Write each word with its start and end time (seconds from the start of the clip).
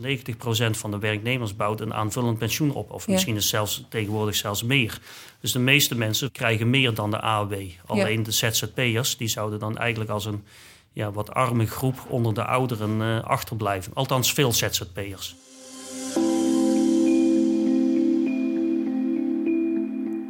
90% 0.00 0.76
van 0.76 0.90
de 0.90 0.98
werknemers 0.98 1.56
bouwt 1.56 1.80
een 1.80 1.94
aanvullend 1.94 2.38
pensioen 2.38 2.72
op. 2.72 2.90
Of 2.90 3.06
Ja. 3.06 3.12
misschien 3.12 3.36
is 3.36 3.48
zelfs 3.48 3.84
tegenwoordig 3.88 4.34
zelfs 4.34 4.62
meer. 4.62 4.98
Dus 5.40 5.52
de 5.52 5.58
meeste 5.58 5.94
mensen 5.94 6.32
krijgen 6.32 6.70
meer 6.70 6.94
dan 6.94 7.10
de 7.10 7.20
AOW. 7.20 7.54
Alleen 7.86 8.22
de 8.22 8.30
ZZP'ers 8.30 9.16
die 9.16 9.28
zouden 9.28 9.58
dan 9.58 9.78
eigenlijk 9.78 10.10
als 10.10 10.24
een 10.24 10.44
ja, 10.92 11.12
wat 11.12 11.30
arme 11.34 11.66
groep 11.66 12.04
onder 12.08 12.34
de 12.34 12.44
ouderen 12.44 13.02
eh, 13.02 13.24
achterblijven. 13.24 13.94
Althans 13.94 14.32
veel 14.32 14.52
ZZP'ers. 14.52 15.34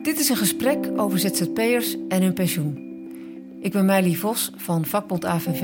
Dit 0.03 0.19
is 0.19 0.29
een 0.29 0.37
gesprek 0.37 0.79
over 0.97 1.19
ZZP'ers 1.19 1.97
en 2.09 2.23
hun 2.23 2.35
pensioen. 2.35 2.91
Ik 3.61 3.73
ben 3.73 3.85
Meili 3.85 4.17
Vos 4.17 4.51
van 4.57 4.85
vakbond 4.85 5.25
AVV 5.25 5.63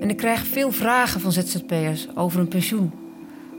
en 0.00 0.10
ik 0.10 0.16
krijg 0.16 0.46
veel 0.46 0.72
vragen 0.72 1.20
van 1.20 1.32
ZZP'ers 1.32 2.06
over 2.14 2.38
hun 2.38 2.48
pensioen. 2.48 2.92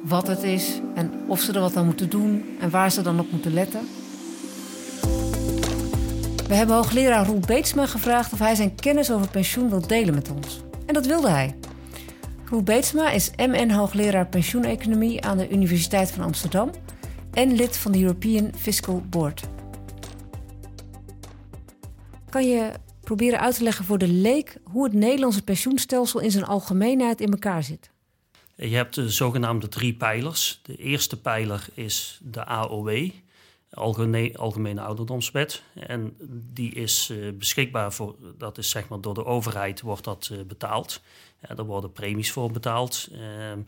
Wat 0.03 0.27
het 0.27 0.43
is 0.43 0.79
en 0.95 1.11
of 1.27 1.39
ze 1.39 1.53
er 1.53 1.59
wat 1.59 1.75
aan 1.75 1.85
moeten 1.85 2.09
doen 2.09 2.45
en 2.59 2.69
waar 2.69 2.91
ze 2.91 3.01
dan 3.01 3.19
op 3.19 3.31
moeten 3.31 3.53
letten. 3.53 3.87
We 6.47 6.55
hebben 6.55 6.75
hoogleraar 6.75 7.25
Roel 7.25 7.39
Beetsma 7.39 7.85
gevraagd 7.85 8.33
of 8.33 8.39
hij 8.39 8.55
zijn 8.55 8.75
kennis 8.75 9.11
over 9.11 9.29
pensioen 9.29 9.69
wil 9.69 9.87
delen 9.87 10.13
met 10.13 10.31
ons. 10.31 10.61
En 10.85 10.93
dat 10.93 11.05
wilde 11.05 11.29
hij. 11.29 11.55
Roel 12.45 12.63
Beetsma 12.63 13.11
is 13.11 13.31
MN 13.35 13.69
hoogleraar 13.69 14.27
pensioeneconomie 14.27 15.25
aan 15.25 15.37
de 15.37 15.49
Universiteit 15.49 16.11
van 16.11 16.23
Amsterdam 16.23 16.69
en 17.33 17.55
lid 17.55 17.77
van 17.77 17.91
de 17.91 18.01
European 18.01 18.51
Fiscal 18.55 19.03
Board. 19.09 19.43
Kan 22.29 22.47
je 22.47 22.71
proberen 23.01 23.39
uit 23.39 23.55
te 23.55 23.63
leggen 23.63 23.85
voor 23.85 23.97
de 23.97 24.07
leek 24.07 24.57
hoe 24.63 24.83
het 24.83 24.93
Nederlandse 24.93 25.43
pensioenstelsel 25.43 26.19
in 26.19 26.31
zijn 26.31 26.45
algemeenheid 26.45 27.21
in 27.21 27.31
elkaar 27.31 27.63
zit? 27.63 27.91
Je 28.61 28.75
hebt 28.75 28.95
de 28.95 29.09
zogenaamde 29.09 29.67
drie 29.67 29.93
pijlers. 29.93 30.59
De 30.63 30.75
eerste 30.75 31.19
pijler 31.21 31.65
is 31.73 32.19
de 32.23 32.45
AOW, 32.45 33.09
Algemene, 33.73 34.37
Algemene 34.37 34.81
Ouderdomswet. 34.81 35.63
En 35.73 36.15
die 36.53 36.73
is 36.73 37.09
eh, 37.11 37.17
beschikbaar 37.33 37.93
voor, 37.93 38.15
dat 38.37 38.57
is 38.57 38.69
zeg 38.69 38.87
maar 38.87 39.01
door 39.01 39.13
de 39.13 39.25
overheid 39.25 39.81
wordt 39.81 40.03
dat 40.03 40.29
eh, 40.31 40.37
betaald. 40.47 41.01
Ja, 41.47 41.55
daar 41.55 41.65
worden 41.65 41.91
premies 41.91 42.31
voor 42.31 42.51
betaald. 42.51 43.09
Ehm, 43.13 43.59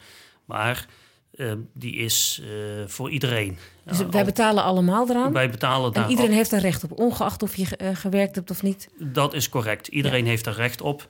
maar 0.45 0.85
eh, 1.31 1.53
die 1.73 1.95
is 1.95 2.41
eh, 2.43 2.87
voor 2.87 3.09
iedereen. 3.09 3.57
Dus 3.83 3.97
wij 3.97 4.19
al- 4.19 4.25
betalen 4.25 4.63
allemaal 4.63 5.09
eraan. 5.09 5.33
wij 5.33 5.49
betalen 5.49 5.93
daar 5.93 6.03
En 6.03 6.09
iedereen 6.09 6.31
heeft 6.31 6.51
er 6.51 6.59
recht 6.59 6.83
op, 6.83 6.99
ongeacht 6.99 7.43
of 7.43 7.55
je 7.55 7.65
ge- 7.65 7.95
gewerkt 7.95 8.35
hebt 8.35 8.51
of 8.51 8.61
niet. 8.63 8.89
Dat 8.99 9.33
is 9.33 9.49
correct. 9.49 9.87
Iedereen 9.87 10.25
heeft 10.25 10.45
er 10.45 10.53
recht 10.53 10.81
op. 10.81 11.07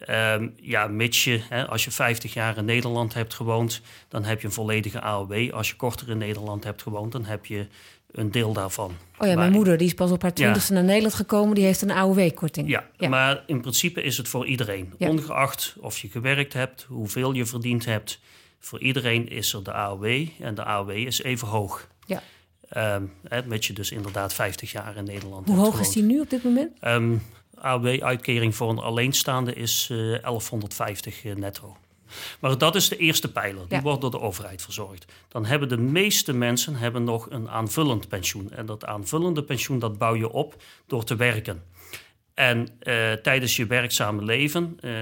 Ehm, 0.00 0.48
ja, 0.56 0.86
mits 0.86 1.24
je, 1.24 1.40
hè, 1.48 1.66
als 1.68 1.84
je 1.84 1.90
50 1.90 2.32
jaar 2.34 2.56
in 2.56 2.64
Nederland 2.64 3.14
hebt 3.14 3.34
gewoond, 3.34 3.80
dan 4.08 4.24
heb 4.24 4.40
je 4.40 4.46
een 4.46 4.52
volledige 4.52 5.00
AOW. 5.00 5.50
Als 5.52 5.68
je 5.68 5.76
korter 5.76 6.08
in 6.08 6.18
Nederland 6.18 6.64
hebt 6.64 6.82
gewoond, 6.82 7.12
dan 7.12 7.24
heb 7.24 7.46
je 7.46 7.66
een 8.12 8.30
deel 8.30 8.52
daarvan. 8.52 8.96
Oh 9.18 9.26
ja, 9.28 9.34
mijn 9.34 9.52
moeder 9.52 9.76
die 9.76 9.86
is 9.86 9.94
pas 9.94 10.10
op 10.10 10.22
haar 10.22 10.30
Ja. 10.30 10.36
twintigste 10.36 10.72
naar 10.72 10.84
Nederland 10.84 11.14
gekomen. 11.14 11.54
Die 11.54 11.64
heeft 11.64 11.82
een 11.82 11.90
AOW-korting. 11.90 12.68
Ja, 12.68 12.84
Ja. 12.96 13.08
maar 13.08 13.42
in 13.46 13.60
principe 13.60 14.02
is 14.02 14.16
het 14.16 14.28
voor 14.28 14.46
iedereen. 14.46 14.92
Ja. 14.98 15.08
Ongeacht 15.08 15.74
of 15.80 15.98
je 15.98 16.08
gewerkt 16.08 16.52
hebt, 16.52 16.82
hoeveel 16.88 17.32
je 17.32 17.46
verdiend 17.46 17.84
hebt. 17.84 18.20
Voor 18.58 18.80
iedereen 18.80 19.28
is 19.28 19.52
er 19.52 19.64
de 19.64 19.72
AOW 19.72 20.26
en 20.40 20.54
de 20.54 20.64
AOW 20.64 20.90
is 20.90 21.22
even 21.22 21.48
hoog. 21.48 21.88
Ja. 22.06 22.22
Ehm, 22.68 23.02
hè, 23.28 23.42
je 23.58 23.72
dus 23.72 23.90
inderdaad 23.90 24.34
50 24.34 24.72
jaar 24.72 24.96
in 24.96 25.04
Nederland 25.04 25.46
Hoe 25.46 25.56
hoog 25.56 25.80
is 25.80 25.90
die 25.92 26.02
nu 26.02 26.20
op 26.20 26.30
dit 26.30 26.44
moment? 26.44 26.70
Ehm 26.80 27.12
AOW-uitkering 27.60 28.54
voor 28.54 28.70
een 28.70 28.78
alleenstaande 28.78 29.54
is 29.54 29.88
eh 29.90 29.96
1150 29.96 31.24
eh, 31.24 31.34
netto. 31.34 31.76
Maar 32.40 32.58
dat 32.58 32.74
is 32.74 32.88
de 32.88 32.96
eerste 32.96 33.32
pijler. 33.32 33.68
Die 33.68 33.76
Ja. 33.76 33.82
wordt 33.82 34.00
door 34.00 34.10
de 34.10 34.20
overheid 34.20 34.62
verzorgd. 34.62 35.12
Dan 35.28 35.44
hebben 35.46 35.68
de 35.68 35.76
meeste 35.78 36.32
mensen 36.32 36.74
hebben 36.74 37.04
nog 37.04 37.30
een 37.30 37.48
aanvullend 37.50 38.08
pensioen. 38.08 38.50
En 38.52 38.66
dat 38.66 38.84
aanvullende 38.84 39.42
pensioen 39.42 39.78
dat 39.78 39.98
bouw 39.98 40.14
je 40.14 40.30
op 40.30 40.62
door 40.86 41.04
te 41.04 41.16
werken. 41.16 41.62
En 42.34 42.68
eh, 42.78 43.12
tijdens 43.12 43.56
je 43.56 43.66
werkzame 43.66 44.22
leven, 44.24 44.76
eh, 44.80 44.92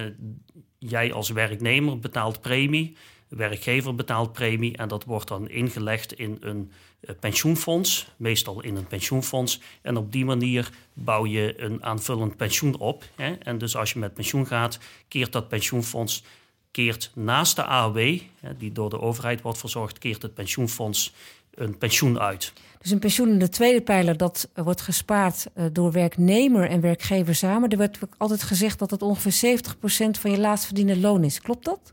jij 0.79 1.13
als 1.13 1.29
werknemer 1.31 1.99
betaalt 1.99 2.41
premie, 2.41 2.97
werkgever 3.29 3.95
betaalt 3.95 4.33
premie 4.33 4.77
en 4.77 4.89
dat 4.89 5.05
wordt 5.05 5.29
dan 5.29 5.49
ingelegd 5.49 6.13
in 6.13 6.37
een 6.41 6.73
eh, 7.01 7.15
pensioenfonds, 7.21 8.11
meestal 8.17 8.63
in 8.63 8.77
een 8.77 8.87
pensioenfonds. 8.87 9.61
En 9.83 9.97
op 9.97 10.13
die 10.13 10.25
manier 10.25 10.71
bouw 10.93 11.27
je 11.27 11.55
een 11.57 11.85
aanvullend 11.85 12.37
pensioen 12.37 12.79
op. 12.79 13.05
Hè? 13.15 13.33
En 13.33 13.59
dus 13.59 13.77
als 13.77 13.93
je 13.93 13.99
met 13.99 14.15
pensioen 14.15 14.47
gaat, 14.47 14.79
keert 15.09 15.33
dat 15.33 15.49
pensioenfonds 15.49 16.23
keert 16.71 17.11
naast 17.15 17.57
de 17.57 17.65
AOW, 17.65 18.19
die 18.59 18.73
door 18.73 18.91
de 18.91 19.01
overheid 19.01 19.41
wordt 19.41 19.59
verzorgd, 19.59 19.99
keert 19.99 20.23
het 20.23 20.35
pensioenfonds 20.35 21.13
een 21.55 21.79
pensioen 21.79 22.19
uit. 22.19 22.53
Dus 22.79 22.91
een 22.91 22.99
pensioen 22.99 23.29
in 23.29 23.39
de 23.39 23.49
tweede 23.49 23.81
pijler, 23.81 24.17
dat 24.17 24.49
eh, 24.53 24.65
wordt 24.65 24.81
gespaard 24.81 25.47
eh, 25.55 25.65
door 25.73 25.93
werknemer 25.93 26.69
en 26.69 26.81
werkgever 26.81 27.35
samen. 27.35 27.71
Er 27.71 27.91
ook 28.05 28.15
altijd 28.17 28.43
gezegd 28.43 28.79
dat 28.79 28.91
het 28.91 29.03
ongeveer 29.03 29.59
70% 29.59 30.21
van 30.21 30.31
je 30.31 30.39
laatst 30.39 30.65
verdiende 30.65 30.99
loon 30.99 31.25
is. 31.25 31.41
Klopt 31.41 31.65
dat? 31.65 31.93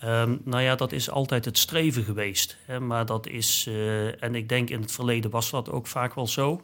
Ehm, 0.00 0.36
nou 0.44 0.62
ja, 0.62 0.74
dat 0.74 0.92
is 0.92 1.10
altijd 1.10 1.44
het 1.44 1.58
streven 1.58 2.04
geweest. 2.04 2.56
Hè, 2.64 2.80
maar 2.80 3.06
dat 3.06 3.26
is, 3.26 3.64
eh, 3.68 4.22
en 4.22 4.34
ik 4.34 4.48
denk 4.48 4.70
in 4.70 4.80
het 4.80 4.92
verleden 4.92 5.30
was 5.30 5.50
dat 5.50 5.70
ook 5.70 5.86
vaak 5.86 6.14
wel 6.14 6.26
zo. 6.26 6.62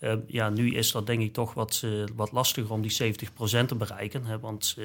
Ehm, 0.00 0.18
ja, 0.26 0.48
nu 0.48 0.74
is 0.74 0.92
dat 0.92 1.06
denk 1.06 1.20
ik 1.20 1.32
toch 1.32 1.54
wat, 1.54 1.82
eh, 1.84 1.90
wat 2.14 2.32
lastiger 2.32 2.72
om 2.72 2.82
die 2.82 2.90
70% 2.90 3.68
te 3.68 3.74
bereiken. 3.74 4.24
Hè, 4.24 4.38
want 4.38 4.74
eh, 4.78 4.84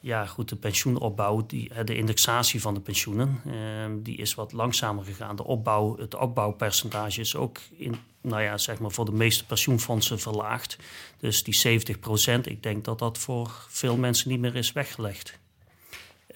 ja, 0.00 0.26
goed, 0.26 0.48
de 0.48 0.56
pensioenopbouw, 0.56 1.46
die, 1.46 1.84
de 1.84 1.96
indexatie 1.96 2.60
van 2.60 2.74
de 2.74 2.80
pensioenen, 2.80 3.40
ehm, 3.46 4.02
die 4.02 4.16
is 4.16 4.34
wat 4.34 4.52
langzamer 4.52 5.04
gegaan. 5.04 5.36
De 5.36 5.44
opbouw, 5.44 5.98
het 5.98 6.14
opbouwpercentage 6.14 7.20
is 7.20 7.36
ook 7.36 7.58
in, 7.76 7.94
nou 8.20 8.42
ja, 8.42 8.58
zeg 8.58 8.78
maar 8.78 8.90
voor 8.90 9.04
de 9.04 9.12
meeste 9.12 9.46
pensioenfondsen 9.46 10.18
verlaagd. 10.18 10.76
Dus 11.18 11.42
die 11.42 11.54
70%, 11.54 12.46
ik 12.46 12.62
denk 12.62 12.84
dat 12.84 12.98
dat 12.98 13.18
voor 13.18 13.66
veel 13.68 13.96
mensen 13.96 14.30
niet 14.30 14.40
meer 14.40 14.54
is 14.54 14.72
weggelegd. 14.72 15.38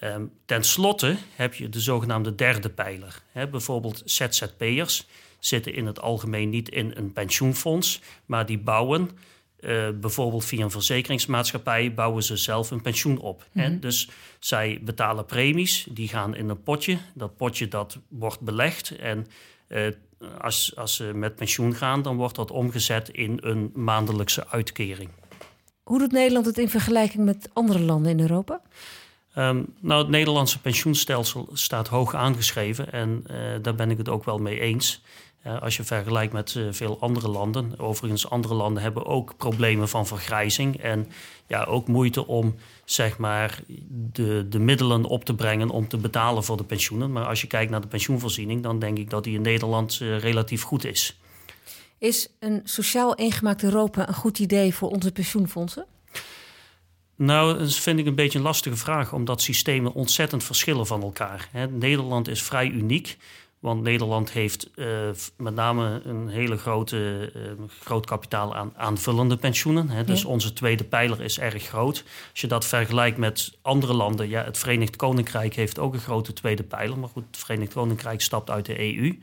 Ehm, 0.03 0.25
ten 0.45 0.63
slotte 0.63 1.15
heb 1.35 1.53
je 1.53 1.69
de 1.69 1.79
zogenaamde 1.79 2.35
derde 2.35 2.69
pijler. 2.69 3.21
Bijvoorbeeld 3.51 4.01
ZZP'ers 4.05 5.07
zitten 5.39 5.73
in 5.73 5.85
het 5.85 6.01
algemeen 6.01 6.49
niet 6.49 6.69
in 6.69 6.91
een 6.95 7.13
pensioenfonds, 7.13 8.01
maar 8.25 8.45
die 8.45 8.57
bouwen 8.57 9.09
eh, 9.59 9.89
bijvoorbeeld 10.01 10.45
via 10.45 10.63
een 10.63 10.71
verzekeringsmaatschappij 10.71 11.93
bouwen 11.93 12.23
ze 12.23 12.37
zelf 12.37 12.71
een 12.71 12.81
pensioen 12.81 13.17
op. 13.17 13.47
Hè? 13.51 13.79
Dus 13.79 14.09
zij 14.39 14.79
betalen 14.81 15.25
premies, 15.25 15.87
die 15.89 16.07
gaan 16.07 16.35
in 16.35 16.49
een 16.49 16.63
potje. 16.63 16.97
Dat 17.13 17.37
potje 17.37 17.67
dat 17.67 17.99
wordt 18.07 18.39
belegd 18.39 18.95
en 18.95 19.27
eh, 19.67 19.81
als, 20.39 20.75
als 20.75 20.95
ze 20.95 21.03
met 21.13 21.35
pensioen 21.35 21.75
gaan, 21.75 22.01
dan 22.01 22.15
wordt 22.15 22.35
dat 22.35 22.51
omgezet 22.51 23.09
in 23.09 23.37
een 23.41 23.71
maandelijkse 23.73 24.47
uitkering. 24.47 25.09
Hoe 25.83 25.99
doet 25.99 26.11
Nederland 26.11 26.45
het 26.45 26.57
in 26.57 26.69
vergelijking 26.69 27.25
met 27.25 27.49
andere 27.53 27.79
landen 27.79 28.11
in 28.11 28.19
Europa? 28.19 28.61
Ehm, 29.33 29.63
nou, 29.79 30.01
het 30.01 30.09
Nederlandse 30.09 30.61
pensioenstelsel 30.61 31.49
staat 31.53 31.87
hoog 31.87 32.15
aangeschreven 32.15 32.91
en 32.91 33.23
eh, 33.27 33.35
daar 33.61 33.75
ben 33.75 33.91
ik 33.91 33.97
het 33.97 34.09
ook 34.09 34.23
wel 34.23 34.37
mee 34.37 34.59
eens. 34.59 35.01
Eh, 35.41 35.61
als 35.61 35.77
je 35.77 35.83
vergelijkt 35.83 36.33
met 36.33 36.55
eh, 36.55 36.63
veel 36.71 36.99
andere 36.99 37.27
landen. 37.27 37.79
Overigens, 37.79 38.29
andere 38.29 38.53
landen 38.53 38.83
hebben 38.83 39.05
ook 39.05 39.37
problemen 39.37 39.89
van 39.89 40.07
vergrijzing. 40.07 40.77
En 40.77 41.07
ja, 41.47 41.63
ook 41.63 41.87
moeite 41.87 42.27
om 42.27 42.55
zeg 42.85 43.17
maar, 43.17 43.59
de, 44.11 44.45
de 44.49 44.59
middelen 44.59 45.05
op 45.05 45.25
te 45.25 45.35
brengen 45.35 45.69
om 45.69 45.87
te 45.87 45.97
betalen 45.97 46.43
voor 46.43 46.57
de 46.57 46.63
pensioenen. 46.63 47.11
Maar 47.11 47.25
als 47.25 47.41
je 47.41 47.47
kijkt 47.47 47.71
naar 47.71 47.81
de 47.81 47.87
pensioenvoorziening, 47.87 48.63
dan 48.63 48.79
denk 48.79 48.97
ik 48.97 49.09
dat 49.09 49.23
die 49.23 49.35
in 49.35 49.41
Nederland 49.41 49.93
relatief 49.99 50.63
goed 50.63 50.85
is. 50.85 51.19
Is 51.97 52.29
een 52.39 52.61
sociaal 52.63 53.15
ingemaakt 53.15 53.63
Europa 53.63 54.07
een 54.07 54.13
goed 54.13 54.39
idee 54.39 54.73
voor 54.73 54.89
onze 54.89 55.11
pensioenfondsen? 55.11 55.85
Nou, 57.15 57.57
dat 57.57 57.75
vind 57.75 57.99
ik 57.99 58.05
een 58.05 58.15
beetje 58.15 58.37
een 58.37 58.43
lastige 58.43 58.75
vraag, 58.77 59.13
omdat 59.13 59.41
systemen 59.41 59.93
ontzettend 59.93 60.43
verschillen 60.43 60.87
van 60.87 61.01
elkaar. 61.01 61.47
Hè, 61.51 61.67
Nederland 61.67 62.27
is 62.27 62.43
vrij 62.43 62.67
uniek, 62.67 63.17
want 63.59 63.81
Nederland 63.81 64.31
heeft 64.31 64.69
eh, 64.75 64.87
met 65.37 65.55
name 65.55 66.01
een 66.05 66.27
hele 66.27 66.57
grote 66.57 67.31
eh, 67.35 67.41
groot 67.81 68.05
kapitaal 68.05 68.55
aan 68.55 68.73
aanvullende 68.75 69.37
pensioenen. 69.37 69.89
Hè, 69.89 70.03
dus 70.03 70.21
Ja. 70.21 70.27
onze 70.27 70.53
tweede 70.53 70.83
pijler 70.83 71.21
is 71.21 71.39
erg 71.39 71.63
groot. 71.63 72.03
Als 72.31 72.41
je 72.41 72.47
dat 72.47 72.65
vergelijkt 72.65 73.17
met 73.17 73.57
andere 73.61 73.93
landen, 73.93 74.29
ja, 74.29 74.43
het 74.43 74.57
Verenigd 74.57 74.95
Koninkrijk 74.95 75.55
heeft 75.55 75.79
ook 75.79 75.93
een 75.93 75.99
grote 75.99 76.33
tweede 76.33 76.63
pijler, 76.63 76.99
maar 76.99 77.09
goed, 77.09 77.23
het 77.31 77.37
Verenigd 77.37 77.73
Koninkrijk 77.73 78.21
stapt 78.21 78.49
uit 78.49 78.65
de 78.65 78.79
EU. 78.79 79.19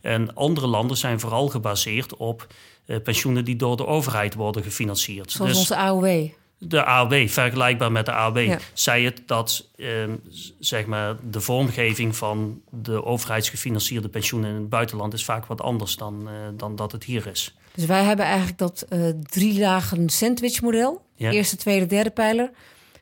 En 0.00 0.34
andere 0.34 0.66
landen 0.66 0.96
zijn 0.96 1.20
vooral 1.20 1.48
gebaseerd 1.48 2.16
op 2.16 2.46
eh, 2.86 2.96
pensioenen 3.02 3.44
die 3.44 3.56
door 3.56 3.76
de 3.76 3.86
overheid 3.86 4.34
worden 4.34 4.62
gefinancierd. 4.62 5.30
Zoals 5.30 5.50
Dus- 5.50 5.60
onze 5.60 5.76
AOW. 5.76 6.26
De 6.66 6.84
AOW, 6.84 7.28
vergelijkbaar 7.28 7.92
met 7.92 8.06
de 8.06 8.12
AOW, 8.12 8.38
Ja. 8.46 8.58
zei 8.72 9.04
het 9.04 9.22
dat 9.26 9.68
ehm, 9.76 10.10
zeg 10.58 10.86
maar, 10.86 11.16
de 11.30 11.40
vormgeving 11.40 12.16
van 12.16 12.60
de 12.70 13.04
overheidsgefinancierde 13.04 14.08
pensioenen 14.08 14.50
in 14.50 14.56
het 14.56 14.68
buitenland 14.68 15.12
is 15.12 15.24
vaak 15.24 15.46
wat 15.46 15.60
anders 15.60 15.96
dan, 15.96 16.28
eh, 16.28 16.32
dan 16.56 16.76
dat 16.76 16.92
het 16.92 17.04
hier 17.04 17.26
is. 17.26 17.54
Dus 17.74 17.84
wij 17.86 18.02
hebben 18.04 18.24
eigenlijk 18.24 18.58
dat 18.58 18.84
eh 18.88 19.08
drie 19.22 19.58
lagen 19.58 20.08
sandwich-model. 20.08 21.02
Ja. 21.16 21.30
Eerste, 21.30 21.56
tweede, 21.56 21.86
derde 21.86 22.10
pijler. 22.10 22.50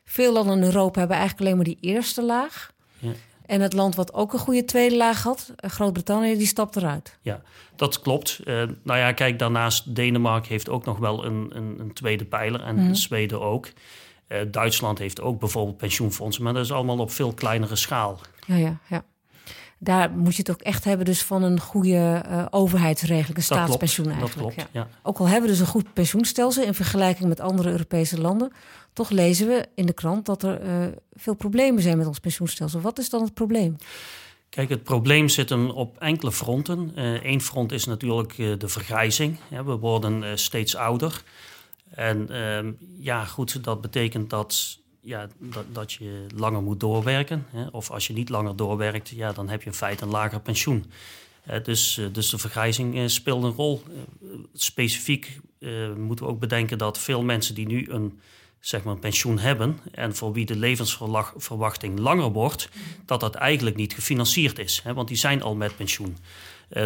Veel 0.05 0.33
landen 0.33 0.57
in 0.57 0.63
Europa 0.63 0.99
hebben 0.99 1.17
eigenlijk 1.17 1.45
alleen 1.47 1.55
maar 1.55 1.75
die 1.75 1.91
eerste 1.93 2.23
laag. 2.23 2.71
Ja. 2.99 3.11
En 3.53 3.61
het 3.61 3.73
land 3.73 3.95
wat 3.95 4.13
ook 4.13 4.33
een 4.33 4.39
goede 4.39 4.65
tweede 4.65 4.97
laag 4.97 5.23
had, 5.23 5.53
eh, 5.55 5.69
Groot-Brittannië, 5.69 6.37
die 6.37 6.47
stapt 6.47 6.75
eruit. 6.75 7.17
Ja, 7.21 7.41
dat 7.75 8.01
klopt. 8.01 8.39
Uh, 8.45 8.63
nou 8.83 8.99
ja, 8.99 9.11
kijk, 9.11 9.39
daarnaast 9.39 9.95
Denemarken 9.95 10.49
heeft 10.49 10.69
ook 10.69 10.85
nog 10.85 10.97
wel 10.97 11.25
een, 11.25 11.51
een, 11.53 11.75
een 11.79 11.93
tweede 11.93 12.25
pijler 12.25 12.61
en 12.61 12.75
mm. 12.75 12.95
Zweden 12.95 13.41
ook. 13.41 13.67
Uh, 14.27 14.39
Duitsland 14.51 14.99
heeft 14.99 15.21
ook 15.21 15.39
bijvoorbeeld 15.39 15.77
pensioenfondsen, 15.77 16.43
maar 16.43 16.53
dat 16.53 16.63
is 16.63 16.71
allemaal 16.71 16.99
op 16.99 17.11
veel 17.11 17.33
kleinere 17.33 17.75
schaal. 17.75 18.19
Ja, 18.47 18.55
ja, 18.55 18.77
ja 18.87 19.03
daar 19.83 20.11
moet 20.11 20.35
je 20.35 20.41
het 20.41 20.51
ook 20.51 20.61
echt 20.61 20.83
hebben 20.83 21.05
dus 21.05 21.23
van 21.23 21.43
een 21.43 21.59
goede 21.59 22.23
uh, 22.29 22.45
overheidsregeling, 22.49 23.37
een 23.37 23.43
staatspensioen 23.43 24.09
eigenlijk. 24.09 24.35
Dat 24.35 24.53
klopt, 24.53 24.69
ja. 24.71 24.87
Ook 25.03 25.17
al 25.17 25.25
hebben 25.25 25.43
we 25.43 25.55
dus 25.55 25.59
een 25.59 25.71
goed 25.71 25.93
pensioenstelsel 25.93 26.63
in 26.63 26.73
vergelijking 26.73 27.29
met 27.29 27.39
andere 27.39 27.71
Europese 27.71 28.21
landen, 28.21 28.51
toch 28.93 29.09
lezen 29.09 29.47
we 29.47 29.65
in 29.75 29.85
de 29.85 29.93
krant 29.93 30.25
dat 30.25 30.43
er 30.43 30.65
uh, 30.65 30.85
veel 31.13 31.33
problemen 31.33 31.81
zijn 31.81 31.97
met 31.97 32.07
ons 32.07 32.19
pensioenstelsel. 32.19 32.81
Wat 32.81 32.99
is 32.99 33.09
dan 33.09 33.21
het 33.21 33.33
probleem? 33.33 33.75
Kijk, 34.49 34.69
het 34.69 34.83
probleem 34.83 35.29
zit 35.29 35.49
hem 35.49 35.69
op 35.69 35.97
enkele 35.97 36.31
fronten. 36.31 36.91
Eén 36.95 37.33
uh, 37.33 37.39
front 37.39 37.71
is 37.71 37.85
natuurlijk 37.85 38.35
de 38.35 38.67
vergrijzing. 38.67 39.37
we 39.49 39.77
worden 39.77 40.39
steeds 40.39 40.75
ouder. 40.75 41.23
En 41.89 42.29
ehm, 42.29 42.71
ja, 42.97 43.25
goed, 43.25 43.63
dat 43.63 43.81
betekent 43.81 44.29
dat 44.29 44.79
ja, 45.01 45.27
dat, 45.37 45.65
dat 45.71 45.93
je 45.93 46.25
langer 46.35 46.61
moet 46.61 46.79
doorwerken. 46.79 47.45
Hè? 47.49 47.67
Of 47.71 47.91
als 47.91 48.07
je 48.07 48.13
niet 48.13 48.29
langer 48.29 48.55
doorwerkt, 48.55 49.09
ja, 49.09 49.31
dan 49.31 49.49
heb 49.49 49.61
je 49.61 49.69
in 49.69 49.75
feite 49.75 50.03
een 50.03 50.09
lager 50.09 50.39
pensioen. 50.39 50.85
Dus, 51.63 52.01
dus 52.11 52.29
de 52.29 52.37
vergrijzing 52.37 53.11
speelt 53.11 53.43
een 53.43 53.51
rol. 53.51 53.83
specifiek 54.53 55.39
moeten 55.97 56.25
we 56.25 56.31
ook 56.31 56.39
bedenken 56.39 56.77
dat 56.77 56.99
veel 56.99 57.23
mensen 57.23 57.55
die 57.55 57.65
nu 57.65 57.89
een, 57.89 58.19
zeg 58.65 58.83
maar 58.83 58.93
een 58.93 58.99
pensioen 58.99 59.39
hebben 59.39 59.79
en 59.91 60.15
voor 60.15 60.33
wie 60.33 60.45
de 60.45 60.55
levensverwachting 60.55 61.99
langer 61.99 62.31
wordt, 62.31 62.69
dat 63.05 63.19
dat 63.19 63.35
eigenlijk 63.35 63.75
niet 63.75 63.93
gefinancierd 63.93 64.59
is. 64.59 64.81
Hè? 64.83 64.93
Want 64.93 65.07
die 65.07 65.17
zijn 65.17 65.41
al 65.41 65.55
met 65.55 65.75
pensioen. 65.75 66.17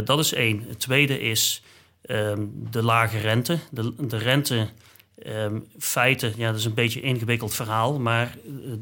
dat 0.04 0.20
is 0.20 0.34
één. 0.34 0.66
Het 0.68 0.80
tweede 0.80 1.20
is 1.20 1.64
ehm, 2.02 2.46
de 2.52 2.84
lage 2.84 3.18
rente. 3.18 3.60
De, 3.72 4.18
rente 4.18 4.70
Um, 5.26 5.68
feiten, 5.80 6.34
ja, 6.38 6.48
dat 6.50 6.60
is 6.60 6.66
een 6.66 6.74
beetje 6.74 7.04
een 7.04 7.08
ingewikkeld 7.08 7.54
verhaal, 7.54 8.00
maar 8.00 8.38
uh, 8.46 8.74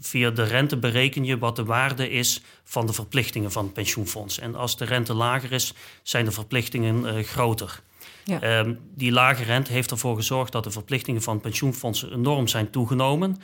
via 0.00 0.30
de 0.30 0.42
rente 0.42 0.76
bereken 0.76 1.24
je 1.24 1.38
wat 1.38 1.56
de 1.56 1.64
waarde 1.64 2.10
is 2.10 2.40
van 2.64 2.86
de 2.86 2.92
verplichtingen 2.92 3.52
van 3.52 3.64
het 3.64 3.72
pensioenfonds. 3.72 4.38
En 4.38 4.54
als 4.54 4.76
de 4.76 4.84
rente 4.84 5.14
lager 5.14 5.52
is, 5.52 5.74
zijn 6.02 6.24
de 6.24 6.30
verplichtingen 6.30 7.04
uh, 7.04 7.24
groter. 7.24 7.82
Ja. 8.24 8.58
Um, 8.58 8.78
die 8.94 9.12
lage 9.12 9.42
rente 9.42 9.72
heeft 9.72 9.90
ervoor 9.90 10.16
gezorgd 10.16 10.52
dat 10.52 10.64
de 10.64 10.70
verplichtingen 10.70 11.22
van 11.22 11.40
pensioenfondsen 11.40 12.12
enorm 12.12 12.48
zijn 12.48 12.70
toegenomen. 12.70 13.36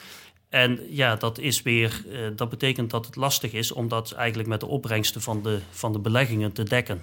En 0.49 0.81
ja, 0.89 1.17
dat, 1.17 1.39
is 1.39 1.63
weer, 1.63 2.05
uh, 2.07 2.19
dat 2.37 2.49
betekent 2.49 2.91
dat 2.91 3.07
het 3.07 3.17
lastig 3.17 3.53
is 3.53 3.73
om 3.73 3.89
dat 3.89 4.13
eigenlijk 4.13 4.49
met 4.49 4.61
de 4.61 4.67
opbrengsten 4.67 5.23
van 5.23 5.43
de, 5.43 5.61
van 5.71 5.93
de 5.93 5.99
beleggingen 5.99 6.53
te 6.53 6.63
dekken. 6.63 7.03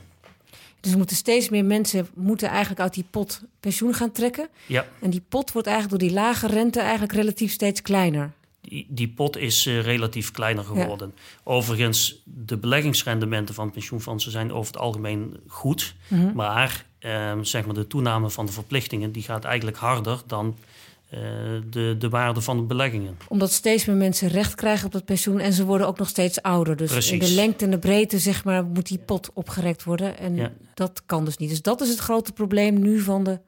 Dus 0.79 0.95
moeten 0.95 1.15
steeds 1.15 1.49
meer 1.49 1.65
mensen 1.65 2.07
moeten 2.13 2.49
eigenlijk 2.49 2.79
uit 2.79 2.93
die 2.93 3.05
pot 3.09 3.41
pensioen 3.59 3.93
gaan 3.93 4.11
trekken. 4.11 4.49
Ja. 4.65 4.85
En 5.01 5.09
die 5.09 5.23
pot 5.29 5.51
wordt 5.51 5.67
eigenlijk 5.67 5.99
door 5.99 6.09
die 6.09 6.17
lage 6.17 6.47
rente 6.47 6.79
eigenlijk 6.79 7.13
relatief 7.13 7.51
steeds 7.51 7.81
kleiner. 7.81 8.31
Die, 8.87 9.07
pot 9.07 9.37
is 9.37 9.65
uh, 9.65 9.81
relatief 9.81 10.31
kleiner 10.31 10.63
geworden. 10.63 11.13
Overigens, 11.43 12.21
de 12.23 12.57
beleggingsrendementen 12.57 13.55
van 13.55 13.71
pensioenfondsen 13.71 14.31
zijn 14.31 14.53
over 14.53 14.73
het 14.73 14.81
algemeen 14.81 15.37
goed. 15.47 15.95
Mm 16.07 16.19
-hmm. 16.19 16.31
Maar 16.35 16.85
uh, 16.99 17.31
zeg 17.41 17.65
maar 17.65 17.75
de 17.75 17.87
toename 17.87 18.29
van 18.29 18.45
de 18.45 18.51
verplichtingen 18.51 19.11
die 19.11 19.23
gaat 19.23 19.43
eigenlijk 19.43 19.77
harder 19.77 20.21
dan 20.27 20.55
uh, 21.13 21.19
de, 21.69 21.95
de 21.99 22.09
waarde 22.09 22.41
van 22.41 22.57
de 22.57 22.63
beleggingen. 22.63 23.17
Omdat 23.27 23.51
steeds 23.51 23.85
meer 23.85 23.95
mensen 23.95 24.27
recht 24.27 24.55
krijgen 24.55 24.85
op 24.85 24.93
het 24.93 25.05
pensioen 25.05 25.39
en 25.39 25.53
ze 25.53 25.65
worden 25.65 25.87
ook 25.87 25.97
nog 25.97 26.07
steeds 26.07 26.41
ouder. 26.41 26.75
Dus 26.75 26.91
Precies. 26.91 27.11
in 27.11 27.19
de 27.19 27.31
lengte 27.31 27.65
en 27.65 27.71
de 27.71 27.79
breedte 27.79 28.19
zeg 28.19 28.43
maar, 28.43 28.65
moet 28.65 28.87
die 28.87 28.97
pot 28.97 29.29
opgerekt 29.33 29.83
worden. 29.83 30.17
En 30.17 30.35
ja. 30.35 30.51
dat 30.73 31.01
kan 31.05 31.25
dus 31.25 31.37
niet. 31.37 31.49
Dus 31.49 31.61
dat 31.61 31.81
is 31.81 31.89
het 31.89 31.99
grote 31.99 32.31
probleem 32.31 32.79
nu 32.79 32.99
van 32.99 33.23
de 33.23 33.39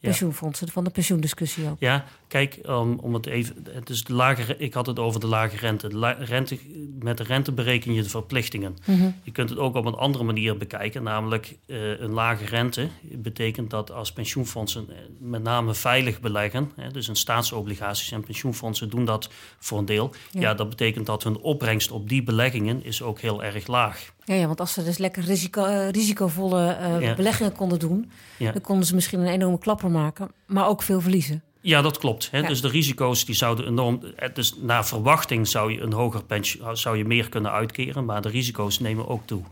pensioenfondsen, 0.00 0.68
van 0.68 0.84
de 0.84 0.90
pensioendiscussie 0.90 1.68
ook. 1.68 1.76
Ja, 1.78 2.04
kijk, 2.30 2.58
um, 2.68 2.98
om 2.98 3.14
het 3.14 3.26
even. 3.26 3.66
Het 3.70 3.90
is 3.90 4.04
de 4.04 4.14
lage, 4.14 4.56
ik 4.56 4.74
had 4.74 4.86
het 4.86 4.98
over 4.98 5.20
de 5.20 5.26
lage 5.26 5.56
rente. 5.56 5.88
De 5.88 5.96
la, 5.96 6.10
rente 6.10 6.58
met 6.98 7.16
de 7.16 7.22
rente 7.22 7.52
bereken 7.52 7.92
je 7.92 8.02
de 8.02 8.08
verplichtingen. 8.08 8.76
Mm 8.84 8.98
-hmm. 8.98 9.14
Je 9.22 9.30
kunt 9.30 9.50
het 9.50 9.58
ook 9.58 9.74
op 9.74 9.84
een 9.84 9.94
andere 9.94 10.24
manier 10.24 10.56
bekijken, 10.56 11.02
namelijk 11.02 11.56
uh, 11.66 12.00
een 12.00 12.12
lage 12.12 12.44
rente 12.44 12.88
betekent 13.02 13.70
dat 13.70 13.92
als 13.92 14.12
pensioenfondsen 14.12 14.88
met 15.18 15.42
name 15.42 15.74
veilig 15.74 16.20
beleggen, 16.20 16.72
hè, 16.76 16.90
dus 16.90 17.08
in 17.08 17.16
staatsobligaties 17.16 18.12
en 18.12 18.24
pensioenfondsen 18.24 18.90
doen 18.90 19.04
dat 19.04 19.30
voor 19.58 19.78
een 19.78 19.84
deel. 19.84 20.10
Ja. 20.30 20.40
ja, 20.40 20.54
dat 20.54 20.68
betekent 20.68 21.06
dat 21.06 21.22
hun 21.22 21.38
opbrengst 21.38 21.90
op 21.90 22.08
die 22.08 22.22
beleggingen 22.22 22.84
is 22.84 23.02
ook 23.02 23.20
heel 23.20 23.44
erg 23.44 23.66
laag. 23.66 24.12
Ja, 24.24 24.34
ja, 24.34 24.46
want 24.46 24.60
als 24.60 24.72
ze 24.72 24.84
dus 24.84 24.98
lekker 24.98 25.22
risico, 25.22 25.64
uh, 25.64 25.88
risicovolle 25.88 26.78
uh, 26.80 27.00
ja. 27.00 27.14
beleggingen 27.14 27.52
konden 27.52 27.78
doen, 27.78 28.10
ja. 28.36 28.52
dan 28.52 28.60
konden 28.60 28.86
ze 28.86 28.94
misschien 28.94 29.20
een 29.20 29.26
enorme 29.26 29.58
klapper 29.58 29.90
maken, 29.90 30.30
maar 30.46 30.68
ook 30.68 30.82
veel 30.82 31.00
verliezen. 31.00 31.42
Ja, 31.60 31.82
dat 31.82 31.98
klopt. 31.98 32.30
Hè? 32.30 32.38
Ja. 32.38 32.48
Dus 32.48 32.60
de 32.60 32.68
risico's 32.68 33.24
die 33.24 33.34
zouden 33.34 33.66
enorm. 33.66 34.00
Dus 34.32 34.54
naar 34.56 34.86
verwachting 34.86 35.48
zou 35.48 35.72
je 35.72 35.80
een 35.80 35.92
hoger 35.92 36.24
pensioen 36.24 36.76
zou 36.76 36.96
je 36.96 37.04
meer 37.04 37.28
kunnen 37.28 37.52
uitkeren, 37.52 38.04
maar 38.04 38.22
de 38.22 38.28
risico's 38.28 38.78
nemen 38.78 39.08
ook 39.08 39.26
toe. 39.26 39.42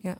Ja. 0.00 0.16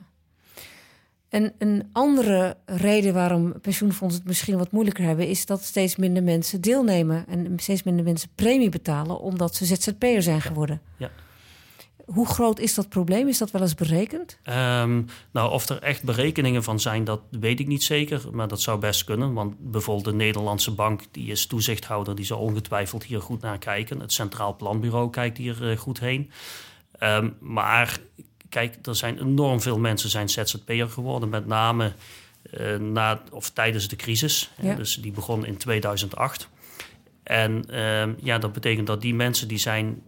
En 1.28 1.52
een 1.58 1.88
andere 1.92 2.56
reden 2.66 3.14
waarom 3.14 3.60
pensioenfondsen 3.60 4.20
het 4.20 4.28
misschien 4.28 4.58
wat 4.58 4.70
moeilijker 4.70 5.04
hebben, 5.04 5.28
is 5.28 5.46
dat 5.46 5.62
steeds 5.62 5.96
minder 5.96 6.22
mensen 6.22 6.60
deelnemen 6.60 7.24
en 7.28 7.52
steeds 7.56 7.82
minder 7.82 8.04
mensen 8.04 8.28
premie 8.34 8.68
betalen, 8.68 9.20
omdat 9.20 9.54
ze 9.54 9.64
ZZP'er 9.64 10.22
zijn 10.22 10.40
geworden. 10.40 10.80
Ja. 10.96 11.10
Hoe 12.08 12.26
groot 12.26 12.58
is 12.58 12.74
dat 12.74 12.88
probleem? 12.88 13.28
Is 13.28 13.38
dat 13.38 13.50
wel 13.50 13.62
eens 13.62 13.74
berekend? 13.74 14.38
Um, 14.44 15.06
nou, 15.30 15.50
of 15.50 15.68
er 15.68 15.82
echt 15.82 16.02
berekeningen 16.02 16.62
van 16.62 16.80
zijn, 16.80 17.04
dat 17.04 17.20
weet 17.30 17.60
ik 17.60 17.66
niet 17.66 17.82
zeker. 17.82 18.22
Maar 18.32 18.48
dat 18.48 18.60
zou 18.60 18.78
best 18.78 19.04
kunnen. 19.04 19.32
Want 19.32 19.54
bijvoorbeeld 19.58 20.04
de 20.04 20.12
Nederlandse 20.12 20.70
bank, 20.70 21.02
die 21.10 21.30
is 21.30 21.46
toezichthouder, 21.46 22.14
die 22.14 22.24
zal 22.24 22.38
ongetwijfeld 22.38 23.04
hier 23.04 23.20
goed 23.20 23.40
naar 23.40 23.58
kijken. 23.58 24.00
Het 24.00 24.12
Centraal 24.12 24.56
Planbureau 24.56 25.10
kijkt 25.10 25.38
hier 25.38 25.70
uh, 25.70 25.78
goed 25.78 26.00
heen. 26.00 26.30
Um, 27.02 27.36
maar 27.40 27.98
kijk, 28.48 28.76
er 28.82 28.96
zijn 28.96 29.18
enorm 29.18 29.60
veel 29.60 29.78
mensen 29.78 30.10
zijn 30.10 30.28
ZZP'er 30.28 30.88
geworden. 30.88 31.28
Met 31.28 31.46
name 31.46 31.92
uh, 32.50 32.76
na, 32.76 33.22
of 33.30 33.50
tijdens 33.50 33.88
de 33.88 33.96
crisis. 33.96 34.50
Ja. 34.60 34.74
Dus 34.74 34.94
die 34.94 35.12
begon 35.12 35.46
in 35.46 35.56
2008. 35.56 36.48
En 37.22 37.80
um, 37.80 38.16
ja, 38.22 38.38
dat 38.38 38.52
betekent 38.52 38.86
dat 38.86 39.00
die 39.00 39.14
mensen 39.14 39.48
die 39.48 39.58
zijn 39.58 40.02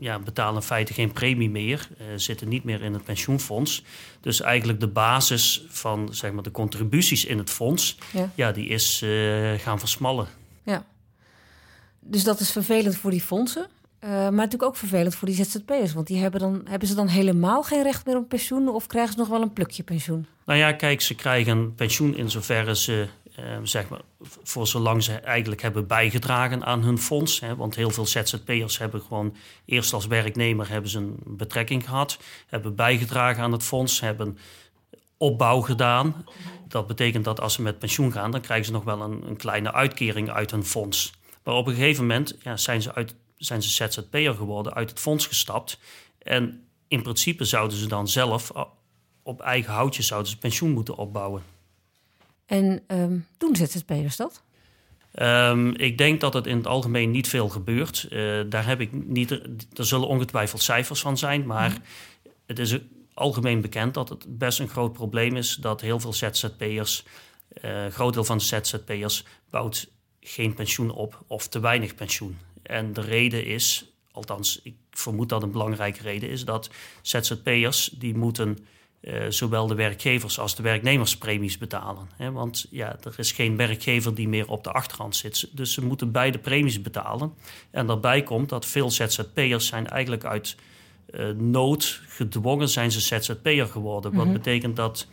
ja, 0.00 0.18
betalen 0.18 0.54
in 0.54 0.66
feite 0.66 0.92
geen 0.92 1.12
premie 1.12 1.50
meer, 1.50 1.88
uh, 1.92 2.06
zitten 2.16 2.48
niet 2.48 2.64
meer 2.64 2.82
in 2.82 2.92
het 2.92 3.04
pensioenfonds. 3.04 3.84
Dus 4.20 4.40
eigenlijk 4.40 4.80
de 4.80 4.88
basis 4.88 5.64
van 5.68 6.08
zeg 6.12 6.32
maar, 6.32 6.42
de 6.42 6.50
contributies 6.50 7.24
in 7.24 7.38
het 7.38 7.50
fonds, 7.50 7.98
ja, 8.12 8.30
ja 8.34 8.52
die 8.52 8.68
is 8.68 9.02
uh, 9.04 9.58
gaan 9.58 9.78
versmallen. 9.78 10.26
Ja. 10.62 10.84
Dus 12.00 12.24
dat 12.24 12.40
is 12.40 12.50
vervelend 12.52 12.96
voor 12.96 13.10
die 13.10 13.20
fondsen. 13.20 13.66
Uh, 14.04 14.10
maar 14.10 14.32
natuurlijk 14.32 14.62
ook 14.62 14.76
vervelend 14.76 15.14
voor 15.14 15.28
die 15.28 15.44
ZZP'ers. 15.44 15.92
Want 15.92 16.06
die 16.06 16.18
hebben, 16.18 16.40
dan, 16.40 16.60
hebben 16.64 16.88
ze 16.88 16.94
dan 16.94 17.08
helemaal 17.08 17.62
geen 17.62 17.82
recht 17.82 18.06
meer 18.06 18.16
op 18.16 18.28
pensioen... 18.28 18.68
of 18.68 18.86
krijgen 18.86 19.12
ze 19.12 19.18
nog 19.18 19.28
wel 19.28 19.42
een 19.42 19.52
plukje 19.52 19.82
pensioen? 19.82 20.26
Nou 20.44 20.58
ja, 20.58 20.72
kijk, 20.72 21.00
ze 21.00 21.14
krijgen 21.14 21.74
pensioen 21.74 22.16
in 22.16 22.30
zoverre 22.30 22.76
ze 22.76 23.08
uh, 23.38 23.44
zeg 23.62 23.88
maar, 23.88 24.00
voor 24.20 24.66
zolang 24.66 25.02
ze 25.02 25.12
eigenlijk 25.12 25.62
hebben 25.62 25.86
bijgedragen 25.86 26.64
aan 26.64 26.82
hun 26.82 26.98
fonds. 26.98 27.40
Hè, 27.40 27.56
want 27.56 27.74
heel 27.74 27.90
veel 27.90 28.06
ZZP'ers 28.06 28.78
hebben 28.78 29.00
gewoon 29.00 29.36
eerst 29.64 29.92
als 29.92 30.06
werknemer 30.06 30.68
hebben 30.68 30.90
ze 30.90 30.98
een 30.98 31.18
betrekking 31.26 31.84
gehad, 31.84 32.18
hebben 32.46 32.74
bijgedragen 32.74 33.42
aan 33.42 33.52
het 33.52 33.62
fonds, 33.62 34.00
hebben 34.00 34.38
opbouw 35.16 35.60
gedaan. 35.60 36.26
Dat 36.68 36.86
betekent 36.86 37.24
dat 37.24 37.40
als 37.40 37.54
ze 37.54 37.62
met 37.62 37.78
pensioen 37.78 38.12
gaan, 38.12 38.30
dan 38.30 38.40
krijgen 38.40 38.66
ze 38.66 38.72
nog 38.72 38.84
wel 38.84 39.00
een, 39.00 39.22
een 39.26 39.36
kleine 39.36 39.72
uitkering 39.72 40.30
uit 40.30 40.50
hun 40.50 40.64
fonds. 40.64 41.12
Maar 41.44 41.54
op 41.54 41.66
een 41.66 41.74
gegeven 41.74 42.06
moment 42.06 42.36
ja, 42.42 42.56
zijn, 42.56 42.82
ze 42.82 42.94
uit, 42.94 43.14
zijn 43.36 43.62
ze 43.62 43.68
ZZP'er 43.68 44.34
geworden, 44.34 44.74
uit 44.74 44.90
het 44.90 45.00
fonds 45.00 45.26
gestapt. 45.26 45.78
En 46.18 46.64
in 46.88 47.02
principe 47.02 47.44
zouden 47.44 47.78
ze 47.78 47.86
dan 47.86 48.08
zelf 48.08 48.52
op 49.22 49.40
eigen 49.40 49.72
houtje 49.72 50.02
zouden 50.02 50.30
ze 50.30 50.38
pensioen 50.38 50.70
moeten 50.70 50.96
opbouwen. 50.96 51.42
En 52.50 52.82
um, 52.88 53.26
doen 53.38 53.56
ZZP'ers 53.56 54.16
dat? 54.16 54.42
Um, 55.14 55.74
ik 55.74 55.98
denk 55.98 56.20
dat 56.20 56.34
het 56.34 56.46
in 56.46 56.56
het 56.56 56.66
algemeen 56.66 57.10
niet 57.10 57.28
veel 57.28 57.48
gebeurt. 57.48 58.06
Uh, 58.10 58.40
daar 58.48 58.66
heb 58.66 58.80
ik 58.80 58.92
niet. 58.92 59.30
Er 59.30 59.86
zullen 59.86 60.08
ongetwijfeld 60.08 60.62
cijfers 60.62 61.00
van 61.00 61.18
zijn, 61.18 61.46
maar 61.46 61.70
mm. 61.70 61.82
het 62.46 62.58
is 62.58 62.78
algemeen 63.14 63.60
bekend 63.60 63.94
dat 63.94 64.08
het 64.08 64.38
best 64.38 64.58
een 64.58 64.68
groot 64.68 64.92
probleem 64.92 65.36
is 65.36 65.54
dat 65.54 65.80
heel 65.80 66.00
veel 66.00 66.12
ZZP'ers, 66.12 67.04
uh, 67.62 67.84
een 67.84 67.92
groot 67.92 68.14
deel 68.14 68.24
van 68.24 68.38
de 68.38 68.44
ZZP'ers, 68.44 69.24
bouwt 69.50 69.90
geen 70.20 70.54
pensioen 70.54 70.90
op 70.90 71.24
of 71.26 71.48
te 71.48 71.60
weinig 71.60 71.94
pensioen. 71.94 72.38
En 72.62 72.92
de 72.92 73.00
reden 73.00 73.44
is, 73.44 73.92
althans, 74.10 74.60
ik 74.62 74.74
vermoed 74.90 75.28
dat 75.28 75.42
een 75.42 75.52
belangrijke 75.52 76.02
reden 76.02 76.28
is, 76.28 76.44
dat 76.44 76.70
ZZP'ers 77.02 77.86
die 77.86 78.16
moeten 78.16 78.58
uh, 79.00 79.24
zowel 79.28 79.66
de 79.66 79.74
werkgevers 79.74 80.38
als 80.38 80.56
de 80.56 80.62
werknemers 80.62 81.18
premies 81.18 81.58
betalen. 81.58 82.08
Hè? 82.16 82.32
Want 82.32 82.66
ja, 82.70 82.96
er 83.02 83.14
is 83.16 83.32
geen 83.32 83.56
werkgever 83.56 84.14
die 84.14 84.28
meer 84.28 84.48
op 84.48 84.64
de 84.64 84.70
achterhand 84.70 85.16
zit. 85.16 85.48
Dus 85.52 85.72
ze 85.72 85.84
moeten 85.84 86.12
beide 86.12 86.38
premies 86.38 86.82
betalen. 86.82 87.34
En 87.70 87.86
daarbij 87.86 88.22
komt 88.22 88.48
dat 88.48 88.66
veel 88.66 88.90
ZZP'ers 88.90 89.66
zijn 89.66 89.88
eigenlijk 89.88 90.24
uit 90.24 90.56
nood 91.36 92.00
gedwongen 92.08 92.68
zijn 92.68 92.92
ze 92.92 93.00
ZZP'er 93.00 93.66
geworden. 93.66 94.14
Wat 94.14 94.24
mhm. 94.24 94.34
betekent 94.34 94.76
dat, 94.76 95.06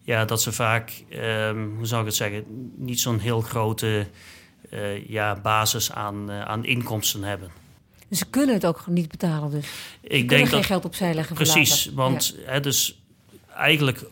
ja, 0.00 0.24
dat 0.24 0.42
ze 0.42 0.52
vaak, 0.52 1.04
ehm, 1.08 1.68
hoe 1.76 1.86
zou 1.86 2.00
ik 2.00 2.06
het 2.06 2.16
zeggen, 2.16 2.44
niet 2.76 3.00
zo'n 3.00 3.18
heel 3.18 3.40
grote 3.40 4.06
ja, 5.06 5.40
basis 5.40 5.92
aan, 5.92 6.30
aan 6.30 6.64
inkomsten 6.64 7.22
hebben. 7.22 7.50
Ze 8.10 8.24
kunnen 8.30 8.54
het 8.54 8.66
ook 8.66 8.86
niet 8.86 9.08
betalen 9.08 9.50
dus? 9.50 9.66
Ik 10.00 10.28
denk 10.28 10.48
geen 10.48 10.56
dat, 10.56 10.66
geld 10.66 10.84
opzij 10.84 11.14
leggen 11.14 11.34
Precies, 11.34 11.90
want 11.94 12.36
hè, 12.44 12.60
dus 12.60 13.01
eigenlijk 13.56 14.04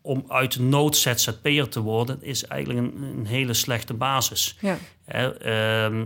om 0.00 0.24
uit 0.28 0.58
nood 0.58 0.96
ZZP'er 0.96 1.68
te 1.68 1.80
worden, 1.80 2.22
is 2.22 2.44
eigenlijk 2.44 2.86
een, 2.86 3.02
een 3.02 3.26
hele 3.26 3.54
slechte 3.54 3.94
basis. 3.94 4.56
Ja. 4.60 4.78
Ehm, 5.04 6.04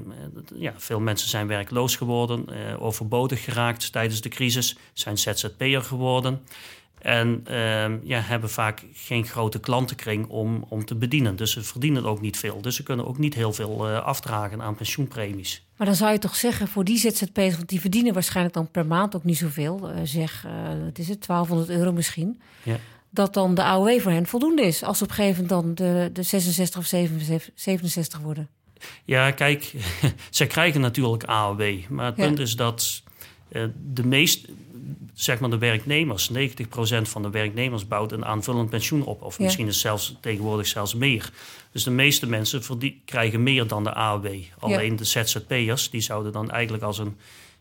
ja, 0.55 0.75
veel 0.77 1.01
mensen 1.01 1.29
zijn 1.29 1.47
werkloos 1.47 1.97
geworden, 1.97 2.47
uh, 2.51 2.83
overbodig 2.83 3.45
geraakt 3.45 3.93
tijdens 3.93 4.21
de 4.21 4.29
crisis, 4.29 4.77
zijn 4.93 5.19
ZZP'er 5.19 5.83
geworden. 5.83 6.41
En 7.03 7.45
uh, 7.51 8.05
ja, 8.05 8.21
hebben 8.21 8.51
vaak 8.51 8.85
geen 8.93 9.25
grote 9.25 9.61
klantenkring 9.61 10.27
om, 10.27 10.65
om 10.69 10.85
te 10.85 10.95
bedienen. 10.95 11.37
Dus 11.37 11.53
ze 11.53 11.63
verdienen 11.63 12.05
ook 12.05 12.21
niet 12.21 12.37
veel. 12.37 12.61
Dus 12.61 12.77
ze 12.77 12.83
kunnen 12.83 13.07
ook 13.07 13.19
niet 13.19 13.35
heel 13.35 13.53
veel 13.53 13.91
uh, 13.91 14.03
afdragen 14.03 14.63
aan 14.63 14.75
pensioenpremies. 14.75 15.67
Maar 15.77 15.87
dan 15.87 15.97
zou 15.97 16.13
je 16.13 16.19
toch 16.19 16.37
zeggen 16.37 16.69
voor 16.69 16.85
die 16.85 16.99
ZZP'ers, 16.99 17.57
want 17.57 17.69
die 17.69 17.81
verdienen 17.81 18.13
waarschijnlijk 18.13 18.55
dan 18.55 18.71
per 18.71 18.87
maand 18.87 19.17
ook 19.17 19.25
niet 19.25 19.37
zoveel. 19.37 19.91
Uh, 19.91 19.97
zeg, 20.05 20.47
het 20.85 20.99
is 20.99 21.09
het, 21.09 21.27
1200 21.27 21.79
euro 21.79 21.93
misschien. 21.93 22.41
Ja 22.63 22.77
dat 23.13 23.35
dan 23.35 23.55
de 23.55 23.63
AOW 23.63 24.01
voor 24.01 24.13
hen 24.13 24.27
voldoende 24.27 24.63
is. 24.63 24.83
Als 24.83 24.99
ze 24.99 25.05
op 25.05 25.11
een 25.11 25.17
gegeven 25.17 25.47
moment 25.47 25.77
dan 25.79 25.87
de, 25.87 26.11
de 26.13 26.23
66 26.23 26.81
of 26.81 26.87
67 27.55 28.21
worden. 28.21 28.49
Ja, 29.05 29.31
kijk, 29.31 29.75
zij 30.31 30.47
krijgen 30.47 30.81
natuurlijk 30.81 31.25
AOW. 31.25 31.89
Maar 31.89 32.07
het 32.07 32.15
punt 32.15 32.39
is 32.39 32.57
dat 32.57 33.03
uh, 33.53 33.65
de 33.93 34.07
meeste, 34.07 34.49
zeg 35.13 35.41
maar 35.41 35.51
de 35.51 35.59
werknemers, 35.59 36.31
90% 36.33 36.35
van 37.03 37.23
de 37.23 37.31
werknemers 37.31 37.89
bouwt 37.89 38.13
een 38.13 38.25
aanvullend 38.25 38.71
pensioen 38.71 39.05
op. 39.05 39.23
Of 39.23 39.39
misschien 39.39 39.67
is 39.67 39.81
zelfs 39.81 40.17
tegenwoordig 40.21 40.67
zelfs 40.67 40.95
meer. 40.95 41.31
Dus 41.73 41.85
de 41.85 41.91
meeste 41.91 42.27
mensen 42.27 42.63
krijgen 43.05 43.43
meer 43.43 43.67
dan 43.67 43.85
de 43.85 43.95
AOW. 43.95 44.27
Alleen 44.59 44.97
de 44.97 45.05
ZZP'ers, 45.05 45.91
die 45.91 46.01
zouden 46.01 46.33
dan 46.33 46.51
eigenlijk 46.51 46.85
als 46.85 46.99
een 46.99 47.17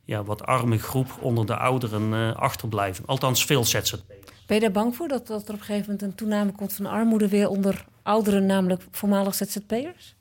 ja, 0.06 0.24
wat 0.24 0.44
arme 0.46 0.78
groep 0.78 1.18
onder 1.20 1.46
de 1.46 1.56
ouderen 1.56 2.12
uh, 2.12 2.36
achterblijven. 2.36 3.06
Althans, 3.06 3.46
veel 3.46 3.66
ZZP'ers. 3.66 4.20
Ben 4.46 4.60
je 4.60 4.60
daar 4.60 4.72
bang 4.72 4.96
voor 4.96 5.08
dat, 5.08 5.28
dat 5.28 5.48
er 5.48 5.54
op 5.54 5.60
een 5.60 5.66
gegeven 5.66 5.92
moment 5.92 6.02
een 6.02 6.16
toename 6.16 6.52
komt 6.52 6.74
van 6.74 6.86
armoede 6.86 7.28
weer 7.28 7.50
onder 7.50 7.86
ouderen, 8.04 8.46
namelijk 8.46 8.82
voormalig 8.92 9.36
ZZP'ers? 9.36 10.16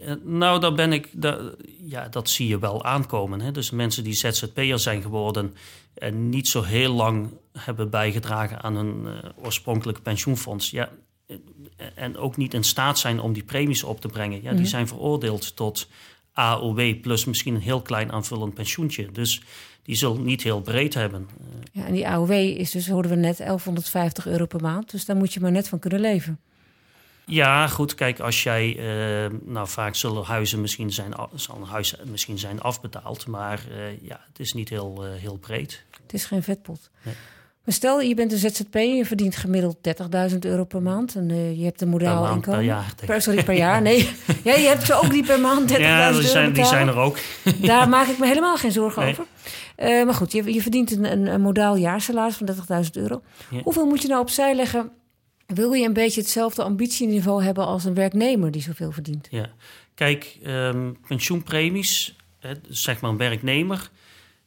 Uh, 0.00 0.12
nou, 0.22 0.60
daar 0.60 0.74
ben 0.74 0.92
ik, 0.92 1.08
daar, 1.12 1.38
ja, 1.84 2.08
dat 2.08 2.28
zie 2.28 2.48
je 2.48 2.58
wel 2.58 2.84
aankomen. 2.84 3.40
Hè? 3.40 3.50
Dus 3.50 3.70
mensen 3.70 4.04
die 4.04 4.14
ZZP'er 4.14 4.78
zijn 4.78 5.02
geworden 5.02 5.54
en 5.98 6.28
niet 6.28 6.48
zo 6.48 6.62
heel 6.62 6.92
lang 6.92 7.30
hebben 7.52 7.90
bijgedragen 7.90 8.62
aan 8.62 8.76
hun 8.76 9.02
uh, 9.04 9.12
oorspronkelijke 9.44 10.00
pensioenfonds. 10.00 10.70
Ja, 10.70 10.90
eh, 11.26 11.36
en 11.94 12.16
ook 12.16 12.36
niet 12.36 12.54
in 12.54 12.64
staat 12.64 12.98
zijn 12.98 13.20
om 13.20 13.32
die 13.32 13.44
premies 13.44 13.82
op 13.82 14.00
te 14.00 14.08
brengen. 14.08 14.42
Ja, 14.42 14.50
Die 14.50 14.60
mhm. 14.60 14.68
zijn 14.68 14.88
veroordeeld 14.88 15.56
tot 15.56 15.88
AOW 16.32 17.00
plus 17.00 17.24
misschien 17.24 17.54
een 17.54 17.60
heel 17.60 17.82
klein 17.82 18.12
aanvullend 18.12 18.54
pensioentje. 18.54 19.10
Dus 19.12 19.42
die 19.82 19.96
zullen 19.96 20.24
niet 20.24 20.42
heel 20.42 20.60
breed 20.60 20.94
hebben. 20.94 21.28
Ja, 21.72 21.86
en 21.86 21.92
die 21.92 22.08
AOW 22.08 22.30
is 22.30 22.70
dus, 22.70 22.88
hoorden 22.88 23.10
we 23.10 23.16
net, 23.16 23.36
1150 23.36 24.26
euro 24.26 24.46
per 24.46 24.60
maand. 24.60 24.90
Dus 24.90 25.04
daar 25.04 25.16
moet 25.16 25.32
je 25.32 25.40
maar 25.40 25.52
net 25.52 25.68
van 25.68 25.78
kunnen 25.78 26.00
leven. 26.00 26.40
Ja, 27.28 27.66
goed. 27.66 27.94
Kijk, 27.94 28.20
als 28.20 28.42
jij. 28.42 28.76
Uh, 28.76 29.30
nou, 29.44 29.68
vaak 29.68 29.94
zullen 29.94 30.24
huizen 30.24 30.60
misschien 30.60 30.92
zijn, 30.92 31.12
zal 31.34 31.56
een 31.56 31.66
huis 31.66 31.94
misschien 32.04 32.38
zijn 32.38 32.60
afbetaald. 32.60 33.26
Maar 33.26 33.60
uh, 33.70 34.02
ja, 34.02 34.20
het 34.28 34.38
is 34.38 34.52
niet 34.52 34.68
heel, 34.68 35.06
uh, 35.06 35.20
heel 35.20 35.36
breed. 35.36 35.84
Het 36.02 36.12
is 36.12 36.24
geen 36.24 36.42
vetpot. 36.42 36.90
Nee. 37.02 37.14
Maar 37.64 37.74
stel, 37.74 38.00
je 38.00 38.14
bent 38.14 38.32
een 38.32 38.38
ZZP 38.38 38.74
en 38.74 38.96
je 38.96 39.04
verdient 39.04 39.36
gemiddeld 39.36 39.76
30.000 40.32 40.38
euro 40.38 40.64
per 40.64 40.82
maand. 40.82 41.14
En 41.14 41.56
je 41.58 41.64
hebt 41.64 41.80
een 41.80 41.88
modaal 41.88 42.22
per 42.22 42.34
inkomen. 42.34 42.58
Per 42.58 42.68
jaar. 42.68 42.94
Per, 43.06 43.22
sorry, 43.22 43.44
per 43.44 43.54
jaar. 43.54 43.82
Nee, 43.82 44.10
ja, 44.44 44.54
je 44.54 44.66
hebt 44.66 44.84
ze 44.84 44.94
ook 44.94 45.10
die 45.10 45.24
per 45.24 45.40
maand 45.40 45.72
30.000 45.72 45.80
ja, 45.80 46.12
die 46.12 46.22
zijn, 46.22 46.52
die 46.52 46.64
zijn 46.64 46.88
er 46.88 46.96
ook. 46.96 47.18
Daar 47.60 47.88
maak 47.88 48.06
ik 48.06 48.18
me 48.18 48.26
helemaal 48.26 48.56
geen 48.56 48.72
zorgen 48.72 49.06
over. 49.06 49.24
Maar 50.04 50.14
goed, 50.14 50.32
je, 50.32 50.52
je 50.52 50.62
verdient 50.62 50.90
een, 50.90 51.12
een, 51.12 51.26
een 51.26 51.40
modaal 51.40 51.76
jaarsalaris 51.76 52.36
van 52.36 52.48
30.000 52.84 52.90
euro. 52.92 53.22
Hoeveel 53.62 53.86
moet 53.86 54.02
je 54.02 54.08
nou 54.08 54.20
opzij 54.20 54.54
leggen? 54.54 54.90
Wil 55.54 55.72
je 55.72 55.86
een 55.86 55.92
beetje 55.92 56.20
hetzelfde 56.20 56.62
ambitieniveau 56.62 57.42
hebben 57.42 57.66
als 57.66 57.84
een 57.84 57.94
werknemer 57.94 58.50
die 58.50 58.62
zoveel 58.62 58.92
verdient? 58.92 59.28
Ja, 59.30 59.50
kijk, 59.94 60.38
um, 60.46 60.96
pensioenpremies, 61.06 62.16
hè, 62.38 62.52
zeg 62.68 63.00
maar 63.00 63.10
een 63.10 63.16
werknemer 63.16 63.90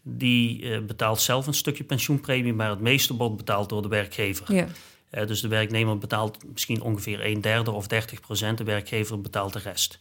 die 0.02 0.62
uh, 0.62 0.80
betaalt 0.80 1.22
zelf 1.22 1.48
een 1.48 1.54
stukje 1.54 1.84
pensioenpremie, 1.84 2.54
maar 2.54 2.70
het 2.70 2.80
meeste 2.80 3.16
wordt 3.16 3.38
betaald 3.38 3.70
door 3.70 3.82
de 3.82 3.88
werkgever. 3.88 4.54
Ja. 4.54 4.68
Uh, 5.12 5.28
dus 5.28 5.42
de 5.42 5.48
werknemer 5.48 5.98
betaalt 5.98 6.38
misschien 6.52 6.82
ongeveer 6.82 7.26
een 7.26 7.42
derde 7.42 7.72
of 7.72 7.88
30 7.88 8.20
procent, 8.20 8.58
de 8.58 8.64
werkgever 8.64 9.22
betaalt 9.22 9.54
de 9.54 9.60
rest. 9.60 10.00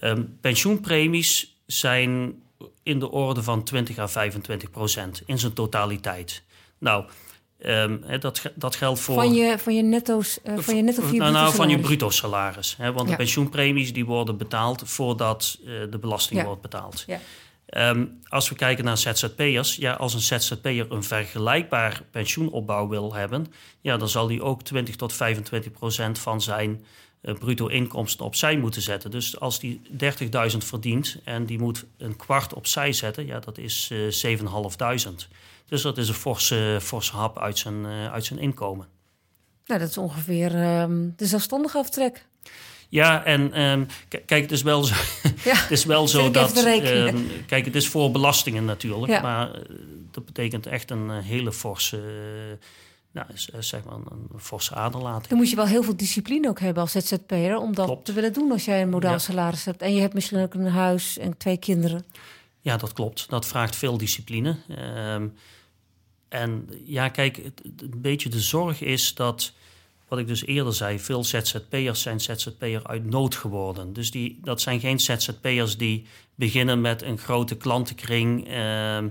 Um, 0.00 0.38
pensioenpremies 0.40 1.56
zijn 1.66 2.42
in 2.82 2.98
de 2.98 3.10
orde 3.10 3.42
van 3.42 3.64
20 3.64 3.98
à 3.98 4.08
25 4.08 4.70
procent 4.70 5.22
in 5.26 5.38
zijn 5.38 5.52
totaliteit. 5.52 6.42
Nou, 6.78 7.04
um, 7.66 8.04
dat, 8.20 8.42
dat 8.54 8.76
geldt 8.76 9.00
voor. 9.00 9.14
Van 9.14 9.34
je, 9.34 9.58
van 9.58 9.74
je 9.74 9.82
netto's. 9.82 10.38
Uh, 10.44 10.58
van 10.58 10.76
je 10.76 10.82
netto 10.82 11.02
nou, 11.02 11.32
nou, 11.32 11.54
van 11.54 11.68
je 11.68 11.78
bruto 11.78 12.10
salaris. 12.10 12.76
Want 12.94 13.08
de 13.08 13.16
pensioenpremies 13.16 13.92
die 13.92 14.04
worden 14.04 14.36
betaald 14.36 14.82
voordat 14.84 15.58
uh, 15.64 15.72
de 15.90 15.98
belasting 15.98 16.42
wordt 16.42 16.62
betaald. 16.62 17.04
Ja. 17.06 17.20
Um, 17.76 18.20
als 18.28 18.48
we 18.48 18.54
kijken 18.54 18.84
naar 18.84 18.98
ZZP'ers, 18.98 19.76
ja, 19.76 19.92
als 19.92 20.14
een 20.14 20.40
ZZP'er 20.40 20.92
een 20.92 21.02
vergelijkbaar 21.02 22.02
pensioenopbouw 22.10 22.88
wil 22.88 23.14
hebben, 23.14 23.46
ja, 23.80 23.96
dan 23.96 24.08
zal 24.08 24.28
hij 24.28 24.40
ook 24.40 24.62
20 24.62 24.96
tot 24.96 25.12
25 25.12 25.72
procent 25.72 26.18
van 26.18 26.42
zijn 26.42 26.84
uh, 27.22 27.34
bruto 27.34 27.66
inkomsten 27.66 28.24
opzij 28.24 28.56
moeten 28.56 28.82
zetten. 28.82 29.10
Dus 29.10 29.40
als 29.40 29.58
die 29.58 29.80
30.000 30.52 30.56
verdient 30.58 31.18
en 31.24 31.46
die 31.46 31.58
moet 31.58 31.84
een 31.98 32.16
kwart 32.16 32.54
opzij 32.54 32.92
zetten, 32.92 33.26
ja, 33.26 33.38
dat 33.38 33.58
is 33.58 33.88
uh, 33.92 34.32
eh, 34.32 34.38
7.500. 34.38 35.28
Dus 35.66 35.82
dat 35.82 35.98
is 35.98 36.08
een 36.08 36.14
forse, 36.14 36.78
forse 36.82 37.16
hap 37.16 37.38
uit 37.38 37.58
zijn, 37.58 37.84
uh, 37.84 38.12
uit 38.12 38.24
zijn 38.24 38.38
inkomen. 38.38 38.86
Nou, 39.66 39.80
dat 39.80 39.88
is 39.88 39.98
ongeveer 39.98 40.80
um, 40.80 41.12
de 41.16 41.26
zelfstandige 41.26 41.78
aftrek. 41.78 42.26
Ja, 42.88 43.24
en 43.24 43.60
um, 43.60 43.86
kijk, 44.08 44.42
het 44.42 44.52
is 44.52 44.62
wel 44.62 44.84
zo, 44.84 44.94
ja, 45.50 45.56
het 45.56 45.70
is 45.70 45.84
wel 45.84 46.08
zo 46.08 46.30
dat. 46.30 46.66
Um, 46.66 47.26
kijk, 47.46 47.64
het 47.64 47.74
is 47.74 47.88
voor 47.88 48.10
belastingen 48.10 48.64
natuurlijk, 48.64 49.12
ja. 49.12 49.20
maar 49.20 49.48
uh, 49.48 49.62
dat 50.10 50.24
betekent 50.24 50.66
echt 50.66 50.90
een 50.90 51.08
uh, 51.08 51.18
hele 51.18 51.52
forse. 51.52 51.96
Uh, 51.96 52.66
nou, 53.10 53.26
zeg 53.58 53.84
maar 53.84 53.94
een, 53.94 54.28
forse 54.38 54.74
aderlating. 54.74 55.28
Dan 55.28 55.38
moet 55.38 55.50
je 55.50 55.56
wel 55.56 55.66
heel 55.66 55.82
veel 55.82 55.96
discipline 55.96 56.48
ook 56.48 56.60
hebben 56.60 56.82
als 56.82 56.92
ZZP'er 56.92 57.56
om 57.56 57.74
dat 57.74 57.86
klopt. 57.86 58.04
te 58.04 58.12
willen 58.12 58.32
doen 58.32 58.52
als 58.52 58.64
jij 58.64 58.82
een 58.82 58.88
modaal 58.88 59.18
salaris 59.18 59.64
hebt. 59.64 59.82
En 59.82 59.94
je 59.94 60.00
hebt 60.00 60.14
misschien 60.14 60.40
ook 60.40 60.54
een 60.54 60.66
huis 60.66 61.18
en 61.18 61.36
twee 61.36 61.56
kinderen. 61.56 62.04
Ja, 62.64 62.76
dat 62.76 62.92
klopt. 62.92 63.28
Dat 63.28 63.46
vraagt 63.46 63.76
veel 63.76 63.98
discipline. 63.98 64.56
Um, 65.08 65.34
en 66.28 66.68
ja, 66.84 67.08
kijk, 67.08 67.36
het, 67.36 67.62
een 67.82 68.00
beetje 68.00 68.28
de 68.28 68.40
zorg 68.40 68.80
is 68.80 69.14
dat 69.14 69.52
wat 70.08 70.18
ik 70.18 70.26
dus 70.26 70.44
eerder 70.44 70.74
zei, 70.74 70.98
veel 70.98 71.24
ZZP'ers 71.24 72.02
zijn 72.02 72.20
ZZP'er 72.20 72.86
uit 72.86 73.04
nood 73.04 73.34
geworden. 73.34 73.92
Dus 73.92 74.10
die, 74.10 74.38
dat 74.42 74.60
zijn 74.60 74.80
geen 74.80 75.00
ZZP'ers 75.00 75.76
die 75.76 76.06
beginnen 76.34 76.80
met 76.80 77.02
een 77.02 77.18
grote 77.18 77.56
klantenkring. 77.56 78.48
Ehm, 78.48 79.08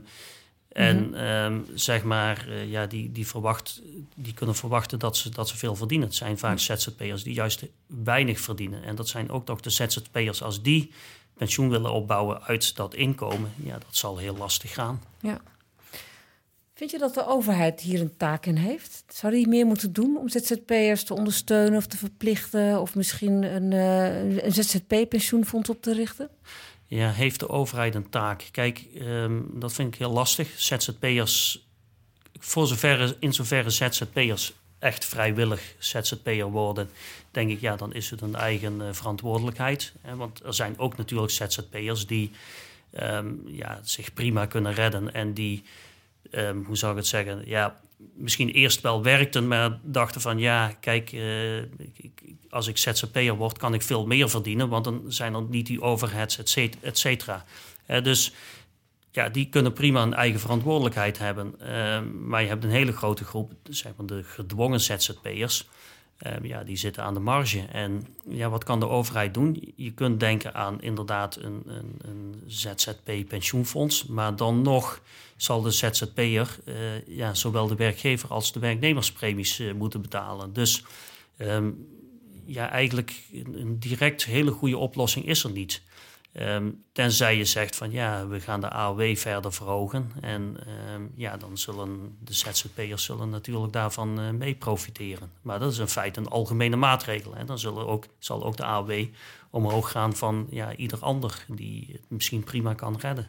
en 0.67 1.09
mhm. 1.09 1.13
ehm, 1.13 1.59
zeg 1.73 2.03
maar, 2.03 2.45
uh, 2.49 2.71
ja, 2.71 2.85
die, 2.85 3.11
die, 3.11 3.27
verwacht, 3.27 3.81
die 4.15 4.33
kunnen 4.33 4.55
verwachten 4.55 4.99
dat 4.99 5.17
ze, 5.17 5.29
dat 5.29 5.47
ze 5.47 5.57
veel 5.57 5.75
verdienen. 5.75 6.07
Het 6.07 6.15
zijn 6.15 6.37
vaak 6.37 6.59
mhm. 6.61 6.77
ZZP'ers 6.77 7.23
die 7.23 7.33
juist 7.33 7.65
weinig 7.87 8.39
verdienen. 8.39 8.83
En 8.83 8.95
dat 8.95 9.07
zijn 9.07 9.29
ook 9.29 9.45
toch 9.45 9.59
de 9.59 9.69
ZZP'ers 9.69 10.43
als 10.43 10.61
die 10.61 10.91
pensioen 11.37 11.69
willen 11.69 11.91
opbouwen 11.91 12.41
uit 12.41 12.75
dat 12.75 12.93
inkomen. 12.93 13.51
Ja, 13.55 13.73
dat 13.73 13.95
zal 13.95 14.17
heel 14.17 14.37
lastig 14.37 14.73
gaan. 14.73 15.01
Ja. 15.21 15.41
Vind 16.73 16.91
je 16.91 16.97
dat 16.97 17.13
de 17.13 17.27
overheid 17.27 17.81
hier 17.81 18.01
een 18.01 18.17
taak 18.17 18.45
in 18.45 18.55
heeft? 18.55 19.03
Zou 19.07 19.33
die 19.33 19.47
meer 19.47 19.65
moeten 19.65 19.93
doen 19.93 20.17
om 20.17 20.29
ZZP'ers 20.29 21.03
te 21.03 21.13
ondersteunen 21.13 21.77
of 21.77 21.87
te 21.87 21.97
verplichten? 21.97 22.81
Of 22.81 22.95
misschien 22.95 23.43
een, 23.43 23.71
uh, 23.71 24.43
een 24.43 24.53
ZZP-pensioenfonds 24.53 25.69
op 25.69 25.81
te 25.81 25.93
richten? 25.93 26.29
Ja, 26.85 27.11
heeft 27.11 27.39
de 27.39 27.49
overheid 27.49 27.95
een 27.95 28.09
taak? 28.09 28.47
Kijk, 28.51 28.85
um, 28.95 29.49
dat 29.53 29.73
vind 29.73 29.93
ik 29.93 29.99
heel 29.99 30.11
lastig. 30.11 30.49
ZZP'ers, 30.55 31.67
voor 32.39 32.67
zover, 32.67 33.15
in 33.19 33.33
zoverre 33.33 33.69
ZZP'ers 33.69 34.53
echt 34.83 35.05
vrijwillig 35.05 35.75
ZZP'er 35.77 36.51
worden, 36.51 36.89
denk 37.31 37.49
ik, 37.51 37.61
ja, 37.61 37.75
dan 37.75 37.93
is 37.93 38.09
het 38.09 38.21
een 38.21 38.35
eigen 38.35 38.81
uh, 38.81 38.87
verantwoordelijkheid. 38.91 39.93
Hè? 40.01 40.15
Want 40.15 40.43
er 40.43 40.53
zijn 40.53 40.79
ook 40.79 40.97
natuurlijk 40.97 41.31
ZZP'ers 41.31 42.07
die 42.07 42.31
um, 42.99 43.41
ja, 43.45 43.79
zich 43.83 44.13
prima 44.13 44.45
kunnen 44.45 44.73
redden 44.73 45.13
en 45.13 45.33
die 45.33 45.63
um, 46.31 46.63
hoe 46.65 46.77
zou 46.77 46.91
ik 46.91 46.97
het 46.97 47.07
zeggen, 47.07 47.41
ja, 47.45 47.79
misschien 48.13 48.49
eerst 48.49 48.81
wel 48.81 49.03
werkten, 49.03 49.47
maar 49.47 49.79
dachten 49.81 50.21
van 50.21 50.39
ja, 50.39 50.75
kijk, 50.79 51.11
uh, 51.11 51.63
als 52.49 52.67
ik 52.67 52.77
ZZP'er 52.77 53.35
word, 53.35 53.57
kan 53.57 53.73
ik 53.73 53.81
veel 53.81 54.05
meer 54.05 54.29
verdienen, 54.29 54.69
want 54.69 54.83
dan 54.83 55.03
zijn 55.07 55.33
er 55.33 55.43
niet 55.43 55.65
die 55.65 55.81
overheads, 55.81 56.37
et 56.81 56.97
cetera. 56.97 57.45
Dus 57.85 58.33
ja, 59.13 59.29
die 59.29 59.49
kunnen 59.49 59.73
prima 59.73 60.01
een 60.01 60.13
eigen 60.13 60.39
verantwoordelijkheid 60.39 61.17
hebben. 61.17 61.59
Ehm, 61.59 62.27
maar 62.27 62.41
je 62.41 62.47
hebt 62.47 62.63
een 62.63 62.69
hele 62.69 62.91
grote 62.91 63.23
groep, 63.23 63.51
zeg 63.69 63.91
maar 63.95 64.05
de 64.05 64.23
gedwongen 64.23 64.81
ZZP'ers. 64.81 65.67
Um, 66.27 66.45
ja, 66.45 66.63
die 66.63 66.77
zitten 66.77 67.03
aan 67.03 67.13
de 67.13 67.19
marge. 67.19 67.65
En 67.71 68.07
ja, 68.29 68.49
wat 68.49 68.63
kan 68.63 68.79
de 68.79 68.87
overheid 68.87 69.33
doen? 69.33 69.73
Je 69.75 69.91
kunt 69.91 70.19
denken 70.19 70.53
aan 70.53 70.81
inderdaad 70.81 71.35
een, 71.35 71.63
een, 71.67 71.99
een 72.01 72.43
ZZP-pensioenfonds. 72.47 74.05
Maar 74.05 74.35
dan 74.35 74.61
nog 74.61 75.01
zal 75.35 75.61
de 75.61 75.71
ZZP'er 75.71 76.57
uh, 76.65 77.07
ja, 77.07 77.33
zowel 77.33 77.67
de 77.67 77.75
werkgever 77.75 78.29
als 78.29 78.51
de 78.51 78.59
werknemerspremies 78.59 79.59
uh, 79.59 79.73
moeten 79.73 80.01
betalen. 80.01 80.53
Dus 80.53 80.83
um, 81.37 81.87
ja, 82.45 82.69
eigenlijk 82.69 83.23
een, 83.33 83.59
een 83.59 83.79
direct 83.79 84.25
hele 84.25 84.51
goede 84.51 84.77
oplossing 84.77 85.25
is 85.25 85.43
er 85.43 85.51
niet. 85.51 85.81
Um, 86.39 86.83
tenzij 86.91 87.37
je 87.37 87.45
zegt 87.45 87.75
van 87.75 87.91
ja, 87.91 88.27
we 88.27 88.39
gaan 88.39 88.61
de 88.61 88.69
AOW 88.69 89.15
verder 89.15 89.53
verhogen. 89.53 90.11
En 90.21 90.57
um, 90.93 91.11
ja, 91.15 91.37
dan 91.37 91.57
zullen 91.57 92.17
de 92.23 92.33
ZZP'ers 92.33 93.03
zullen 93.03 93.29
natuurlijk 93.29 93.73
daarvan 93.73 94.19
uh, 94.19 94.29
mee 94.29 94.55
profiteren. 94.55 95.31
Maar 95.41 95.59
dat 95.59 95.71
is 95.71 95.77
in 95.77 95.87
feite 95.87 96.19
een 96.19 96.27
algemene 96.27 96.75
maatregel. 96.75 97.35
Hè. 97.35 97.45
Dan 97.45 97.59
zullen 97.59 97.87
ook, 97.87 98.05
zal 98.19 98.43
ook 98.43 98.57
de 98.57 98.63
AOW 98.63 99.05
omhoog 99.49 99.91
gaan 99.91 100.15
van 100.15 100.47
ja, 100.49 100.75
ieder 100.75 100.99
ander 100.99 101.45
die 101.47 101.89
het 101.91 102.01
misschien 102.07 102.43
prima 102.43 102.73
kan 102.73 102.97
redden. 102.99 103.27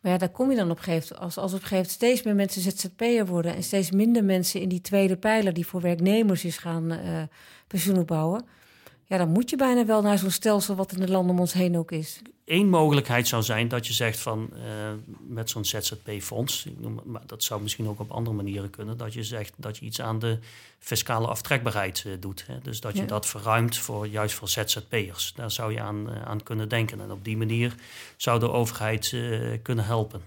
Maar 0.00 0.12
ja, 0.12 0.18
daar 0.18 0.28
kom 0.28 0.50
je 0.50 0.56
dan 0.56 0.70
op 0.70 0.78
gegeven. 0.78 1.18
Als, 1.18 1.36
als 1.36 1.52
op 1.52 1.62
gegeven 1.62 1.90
steeds 1.90 2.22
meer 2.22 2.34
mensen 2.34 2.62
ZZP'er 2.62 3.26
worden... 3.26 3.54
en 3.54 3.62
steeds 3.62 3.90
minder 3.90 4.24
mensen 4.24 4.60
in 4.60 4.68
die 4.68 4.80
tweede 4.80 5.16
pijler... 5.16 5.52
die 5.52 5.66
voor 5.66 5.80
werknemers 5.80 6.44
is 6.44 6.58
gaan 6.58 6.92
uh, 6.92 7.22
pensioen 7.66 7.98
opbouwen... 7.98 8.44
ja, 9.08 9.16
dan 9.16 9.28
moet 9.28 9.50
je 9.50 9.56
bijna 9.56 9.86
wel 9.86 10.02
naar 10.02 10.18
zo'n 10.18 10.30
stelsel... 10.30 10.74
wat 10.74 10.92
in 10.92 11.00
de 11.00 11.08
landen 11.08 11.34
om 11.34 11.40
ons 11.40 11.52
heen 11.52 11.78
ook 11.78 11.92
is. 11.92 12.20
Eén 12.44 12.68
mogelijkheid 12.68 13.28
zou 13.28 13.42
zijn 13.42 13.68
dat 13.68 13.86
je 13.86 13.92
zegt 13.92 14.18
van 14.18 14.50
uh, 14.52 14.60
met 15.26 15.50
zo'n 15.50 15.64
ZZP-fonds, 15.64 16.66
maar 17.04 17.22
dat 17.26 17.42
zou 17.42 17.62
misschien 17.62 17.88
ook 17.88 18.00
op 18.00 18.10
andere 18.10 18.36
manieren 18.36 18.70
kunnen, 18.70 18.96
dat 18.96 19.12
je 19.12 19.24
zegt 19.24 19.52
dat 19.56 19.76
je 19.76 19.84
iets 19.84 20.00
aan 20.00 20.18
de 20.18 20.38
fiscale 20.78 21.26
aftrekbaarheid 21.26 22.04
uh, 22.06 22.12
doet. 22.20 22.44
Hè? 22.46 22.58
Dus 22.62 22.80
dat 22.80 22.94
je 22.94 23.00
ja. 23.00 23.06
dat 23.06 23.26
verruimt 23.26 23.76
voor 23.76 24.06
juist 24.06 24.34
voor 24.34 24.48
ZZP'ers. 24.48 25.32
Daar 25.36 25.50
zou 25.50 25.72
je 25.72 25.80
aan, 25.80 26.10
uh, 26.10 26.22
aan 26.22 26.42
kunnen 26.42 26.68
denken. 26.68 27.00
En 27.00 27.10
op 27.10 27.24
die 27.24 27.36
manier 27.36 27.74
zou 28.16 28.40
de 28.40 28.50
overheid 28.50 29.16
kunnen 29.62 29.84
helpen. 29.84 30.22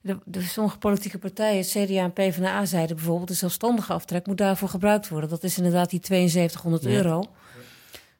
De, 0.00 0.18
de, 0.24 0.42
sommige 0.42 0.78
politieke 0.78 1.18
partijen, 1.18 1.64
CDA 1.64 2.02
en 2.02 2.12
PvdA, 2.12 2.64
zeiden 2.64 2.96
bijvoorbeeld 2.96 3.28
de 3.28 3.34
zelfstandige 3.34 3.92
aftrek 3.92 4.26
moet 4.26 4.38
daarvoor 4.38 4.68
gebruikt 4.68 5.08
worden. 5.08 5.30
Dat 5.30 5.42
is 5.42 5.56
inderdaad 5.56 5.90
die 5.90 6.00
7200 6.02 6.82
ja. 6.82 6.90
euro 6.90 7.24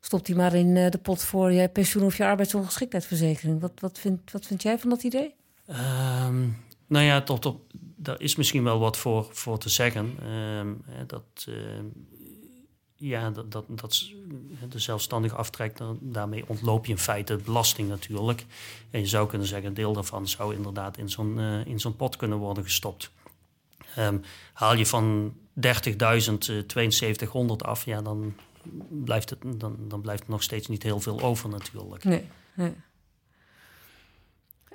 stop 0.07 0.27
die 0.27 0.37
maar 0.37 0.55
in 0.55 0.75
de 0.75 0.99
pot 1.03 1.23
voor 1.23 1.53
je 1.53 1.69
pensioen 1.69 2.05
of 2.05 2.17
je 2.17 2.27
arbeidsongeschiktheidsverzekering. 2.27 3.61
Wat, 3.61 3.73
wat, 3.81 3.99
vind, 3.99 4.33
wat 4.33 4.47
vind 4.47 4.63
jij 4.63 4.79
van 4.79 4.91
dat 4.91 5.03
idee? 5.03 5.35
Um, 5.69 6.65
nou 6.87 7.05
ja, 7.05 7.23
tot 7.23 7.47
op, 7.47 7.61
daar 7.97 8.21
is 8.21 8.37
misschien 8.37 8.63
wel 8.63 8.79
wat 8.79 8.97
voor, 8.97 9.29
voor 9.31 9.59
te 9.59 9.69
zeggen. 9.69 10.31
Um, 10.33 10.85
dat, 11.07 11.47
uh, 11.49 11.57
ja, 12.95 13.31
dat, 13.31 13.53
dat, 13.53 13.65
dat 13.69 14.11
de 14.69 14.79
zelfstandig 14.79 15.35
aftrek, 15.35 15.79
daarmee 16.01 16.45
ontloop 16.47 16.87
je 16.87 16.93
in 16.93 16.99
feite 16.99 17.37
belasting 17.37 17.89
natuurlijk. 17.89 18.45
En 18.91 19.01
je 19.01 19.07
zou 19.07 19.29
kunnen 19.29 19.47
zeggen, 19.47 19.69
een 19.69 19.75
deel 19.75 19.93
daarvan 19.93 20.29
zou 20.29 20.55
inderdaad 20.55 20.97
in 20.97 21.11
zo'n 21.11 21.39
uh, 21.39 21.67
in 21.67 21.81
zo'n 21.81 21.97
pot 21.97 22.17
kunnen 22.17 22.39
worden 22.39 22.65
gestopt. 22.65 23.11
Um, 23.99 24.23
haal 24.53 24.75
je 24.75 24.87
van 24.87 25.35
30.000 25.61 25.63
uh, 25.63 26.91
7200 26.91 27.65
af, 27.65 27.85
ja, 27.85 28.03
dan 28.03 28.35
blijft 28.89 29.31
het, 29.31 29.39
dan, 29.57 29.77
dan 29.89 30.01
blijft 30.01 30.23
er 30.23 30.31
nog 30.31 30.43
steeds 30.43 30.69
niet 30.69 30.83
heel 30.83 31.01
veel 31.01 31.21
over 31.21 31.49
natuurlijk. 31.49 32.05
Nee, 32.05 32.25
nee. 32.55 32.75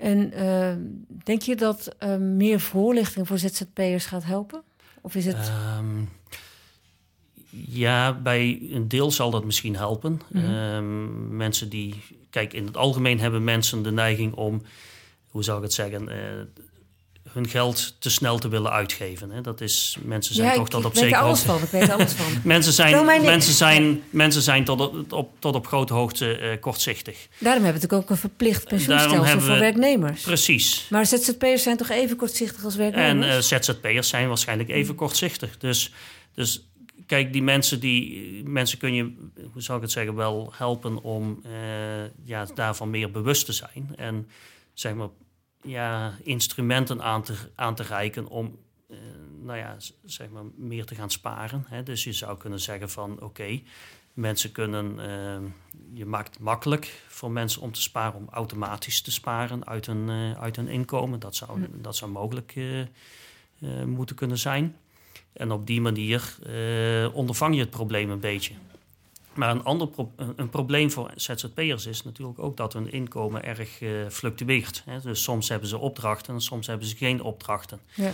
En 0.01 0.33
uh, 0.33 0.74
denk 1.24 1.41
je 1.41 1.55
dat 1.55 1.95
uh, 2.00 2.15
meer 2.15 2.60
voorlichting 2.60 3.27
voor 3.27 3.38
ZZP'ers 3.38 4.05
gaat 4.05 4.24
helpen? 4.24 4.63
Of 5.01 5.15
is 5.15 5.25
het... 5.25 5.51
Um, 5.77 6.10
ja, 7.50 8.13
bij 8.13 8.60
een 8.71 8.88
deel 8.88 9.12
zal 9.12 9.31
dat 9.31 9.45
misschien 9.45 9.75
helpen. 9.75 10.21
Mm 10.29 10.41
-hmm. 10.41 10.53
um, 10.53 11.36
mensen 11.36 11.69
die... 11.69 12.04
Kijk, 12.30 12.54
in 12.54 12.65
het 12.65 12.77
algemeen 12.77 13.19
hebben 13.19 13.43
mensen 13.43 13.84
de 13.84 13.91
neiging 13.91 14.34
om... 14.34 14.62
Hoe 15.30 15.43
zou 15.43 15.58
ik 15.58 15.63
het 15.63 15.73
zeggen? 15.73 16.10
Uh, 16.10 16.15
hun 17.29 17.47
geld 17.47 17.95
te 17.99 18.10
snel 18.10 18.39
te 18.39 18.47
willen 18.47 18.71
uitgeven. 18.71 19.31
Hè. 19.31 19.41
Dat 19.41 19.62
is, 19.62 19.97
mensen 20.03 20.36
zijn 20.36 20.47
ja, 20.47 20.53
toch 20.53 20.65
ik, 20.65 20.71
tot 20.71 20.86
op 20.86 20.95
zekere 20.95 21.21
hoogte... 21.21 21.45
Van, 21.45 21.62
ik 21.62 21.69
weet 21.69 21.89
alles 21.89 22.12
van. 22.12 22.41
mensen 22.43 22.73
zijn, 22.73 23.05
mensen 23.05 23.53
zijn, 23.53 24.03
mensen 24.10 24.41
zijn 24.41 24.63
tot 24.63 24.81
op, 24.81 25.12
op, 25.12 25.31
tot 25.39 25.55
op 25.55 25.67
grote 25.67 25.93
hoogte 25.93 26.39
uh, 26.39 26.60
kortzichtig. 26.60 27.27
Daarom 27.38 27.63
hebben 27.63 27.81
we 27.81 27.88
natuurlijk 27.88 28.01
ook 28.01 28.10
een 28.10 28.29
verplicht 28.29 28.67
pensioenstelsel 28.67 29.39
voor 29.39 29.60
werknemers. 29.60 30.21
Precies. 30.21 30.88
Maar 30.89 31.05
ZZP'ers 31.05 31.63
zijn 31.63 31.77
toch 31.77 31.89
even 31.89 32.15
kortzichtig 32.15 32.63
als 32.63 32.75
werknemers? 32.75 33.27
En 33.27 33.36
uh, 33.36 33.60
ZZP'ers 33.60 34.10
zijn 34.10 34.27
waarschijnlijk 34.27 34.69
even 34.69 34.95
kortzichtig. 34.95 35.57
Dus, 35.57 35.91
dus 36.34 36.67
kijk, 37.05 37.34
die 37.34 37.43
mensen, 37.43 37.79
die, 37.79 38.43
mensen 38.45 38.77
kun 38.77 38.93
je, 38.93 39.13
hoe 39.53 39.62
zou 39.62 39.77
ik 39.77 39.84
het 39.84 39.93
zeggen, 39.93 40.15
wel 40.15 40.53
helpen 40.55 41.03
om 41.03 41.41
uh, 41.45 41.51
ja, 42.23 42.45
daarvan 42.55 42.89
meer 42.89 43.12
bewust 43.12 43.45
te 43.45 43.53
zijn. 43.53 43.93
En 43.95 44.27
zeg 44.73 44.93
maar 44.93 45.10
ja, 45.63 46.13
instrumenten 46.24 47.02
aan 47.02 47.24
te, 47.24 47.36
aan 47.56 47.76
te 47.76 47.84
reiken 47.84 48.28
om 48.28 48.60
uh, 48.89 48.97
nou 49.41 49.58
ja, 49.58 49.76
zeg 50.04 50.30
maar 50.30 50.43
meer 50.56 50.86
te 50.86 50.95
gaan 50.95 51.10
sparen. 51.10 51.65
Hè. 51.67 51.84
Dus 51.84 52.04
je 52.04 52.13
zou 52.13 52.38
kunnen 52.38 52.60
zeggen 52.60 52.89
van 52.89 53.12
oké, 53.12 53.24
okay, 53.24 53.63
mensen 54.13 54.52
kunnen, 54.52 54.95
uh, 55.00 55.50
je 55.93 56.06
maakt 56.06 56.34
het 56.34 56.43
makkelijk 56.43 57.04
voor 57.08 57.32
mensen 57.32 57.62
om 57.62 57.71
te 57.71 57.82
sparen, 57.82 58.19
om 58.19 58.28
automatisch 58.30 59.02
te 59.02 59.12
sparen 59.12 59.67
uit 59.67 59.86
hun, 59.86 60.08
uh, 60.08 60.41
uit 60.41 60.56
hun 60.56 60.67
inkomen. 60.67 61.19
Dat 61.19 61.36
zou, 61.36 61.60
mm. 61.60 61.67
dat 61.82 61.95
zou 61.95 62.12
mogelijk 62.12 62.56
moeten 63.86 64.15
kunnen 64.15 64.38
zijn. 64.38 64.76
En 65.34 65.52
op 65.52 65.67
die 65.67 65.82
manier 65.82 66.38
ondervang 67.13 67.54
je 67.56 67.60
het 67.60 67.69
probleem 67.69 68.10
een 68.10 68.19
beetje. 68.19 68.54
Maar 69.34 69.50
een 69.50 69.63
ander 69.63 69.88
pro 69.88 70.12
een 70.36 70.50
probleem 70.50 70.91
voor 70.91 71.12
ZZP'ers 71.15 71.86
is 71.86 72.04
natuurlijk 72.04 72.39
ook 72.39 72.58
dat 72.58 72.74
hun 72.74 72.91
inkomen 72.91 73.44
erg 73.44 73.82
uh, 73.82 74.08
fluctueert. 74.10 74.84
Hè. 74.86 75.00
Dus 75.00 75.24
soms 75.24 75.50
hebben 75.50 75.67
ze 75.67 75.78
opdrachten 75.78 76.34
en 76.34 76.41
soms 76.41 76.67
hebben 76.67 76.88
ze 76.88 76.96
geen 76.96 77.22
opdrachten. 77.22 77.80
Ja. 77.94 78.12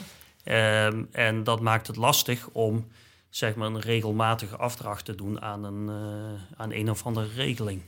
Um, 0.85 1.07
en 1.11 1.43
dat 1.43 1.59
maakt 1.59 1.87
het 1.87 1.95
lastig 1.95 2.49
om 2.51 2.87
zeg 3.29 3.55
maar, 3.55 3.67
een 3.67 3.79
regelmatige 3.79 4.55
afdracht 4.55 5.05
te 5.05 5.15
doen 5.15 5.41
aan 5.41 5.63
een, 5.63 5.87
uh, 5.87 6.59
aan 6.61 6.71
een 6.71 6.89
of 6.89 7.05
andere 7.05 7.27
regeling. 7.35 7.81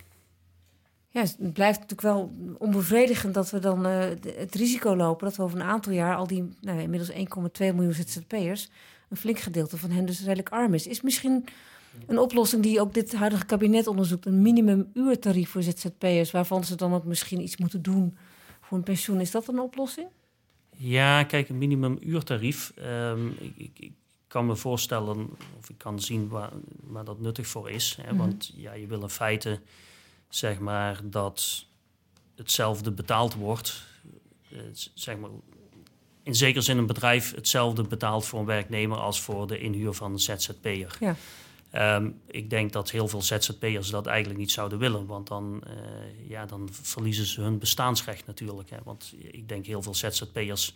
Ja, 1.10 1.22
het 1.22 1.54
blijft 1.54 1.80
natuurlijk 1.80 2.02
wel 2.02 2.32
onbevredigend 2.58 3.34
dat 3.34 3.50
we 3.50 3.60
dan 3.60 3.88
uh, 3.88 4.00
het 4.36 4.56
risico 4.56 4.96
lopen 4.96 5.28
dat 5.28 5.36
we 5.36 5.44
over 5.44 5.60
een 5.60 5.66
aantal 5.66 5.94
jaar 5.94 6.16
al 6.16 6.28
die 6.28 6.54
nou, 6.62 6.80
inmiddels 6.80 7.12
1,2 7.12 7.18
miljoen 7.58 7.94
ZZP'ers, 7.94 8.70
een 9.10 9.18
flink 9.18 9.40
gedeelte 9.40 9.78
van 9.78 9.92
hen 9.92 10.06
dus 10.06 10.20
redelijk 10.20 10.50
arm 10.50 10.74
is. 10.74 10.88
Is 10.88 11.02
misschien 11.02 11.46
een 12.08 12.20
oplossing 12.20 12.64
die 12.64 12.82
ook 12.82 12.94
dit 12.94 13.16
huidige 13.16 13.46
kabinet 13.46 13.88
onderzoekt. 13.88 14.26
Een 14.26 14.42
minimumuurtarief 14.42 15.50
voor 15.50 15.64
ZZP'ers, 15.64 16.32
waarvan 16.32 16.64
ze 16.64 16.76
dan 16.76 16.94
ook 16.94 17.04
misschien 17.04 17.42
iets 17.42 17.58
moeten 17.58 17.82
doen 17.82 18.18
voor 18.62 18.78
een 18.78 18.84
pensioen. 18.84 19.22
Is 19.22 19.32
dat 19.32 19.48
een 19.48 19.60
oplossing? 19.60 20.08
Ja, 20.76 21.24
kijk, 21.24 21.50
een 21.50 21.58
minimumuurtarief. 21.58 22.74
Um, 22.86 23.28
ik, 23.40 23.54
ik, 23.56 23.72
ik, 23.80 23.92
kan 24.28 24.46
me 24.46 24.56
voorstellen, 24.56 25.30
of 25.60 25.70
ik 25.70 25.78
kan 25.78 26.00
zien 26.00 26.28
waar, 26.28 26.52
waar 26.84 27.04
dat 27.04 27.20
nuttig 27.20 27.48
voor 27.48 27.70
is. 27.70 27.98
Hè? 28.02 28.04
Mm 28.04 28.10
-hmm. 28.10 28.18
Want 28.18 28.52
ja, 28.56 28.74
je 28.74 28.88
wil 28.88 29.02
in 29.02 29.10
feite, 29.10 29.60
zeg 30.30 30.60
maar, 30.60 31.00
dat 31.04 31.66
hetzelfde 32.36 32.92
betaald 32.92 33.34
wordt. 33.34 33.84
Uh, 34.50 34.60
zeg 34.94 35.18
maar, 35.18 35.30
in 36.24 36.36
zekere 36.36 36.62
zin 36.62 36.78
een 36.78 36.86
bedrijf 36.86 37.36
hetzelfde 37.36 37.84
betaalt 37.84 38.26
voor 38.26 38.40
een 38.40 38.46
werknemer 38.46 38.98
als 38.98 39.22
voor 39.22 39.48
de 39.48 39.60
inhuur 39.60 39.94
van 39.94 40.12
een 40.12 40.20
ZZP'er. 40.20 40.98
Ja. 41.00 41.16
Um, 41.76 42.22
ik 42.26 42.50
denk 42.50 42.74
dat 42.74 42.92
heel 42.92 43.08
veel 43.08 43.22
ZZP'ers 43.22 43.90
dat 43.90 44.06
eigenlijk 44.06 44.40
niet 44.40 44.52
zouden 44.52 44.80
willen, 44.80 45.06
want 45.06 45.28
dan, 45.28 45.64
uh, 45.68 46.30
ja, 46.30 46.46
dan 46.46 46.70
verliezen 46.72 47.26
ze 47.26 47.42
hun 47.42 47.60
bestaansrecht 47.60 48.26
natuurlijk. 48.26 48.70
Hè. 48.70 48.78
Want 48.84 49.16
ik 49.18 49.50
denk 49.50 49.66
heel 49.66 49.82
veel 49.82 49.96
ZZP'ers 49.96 50.76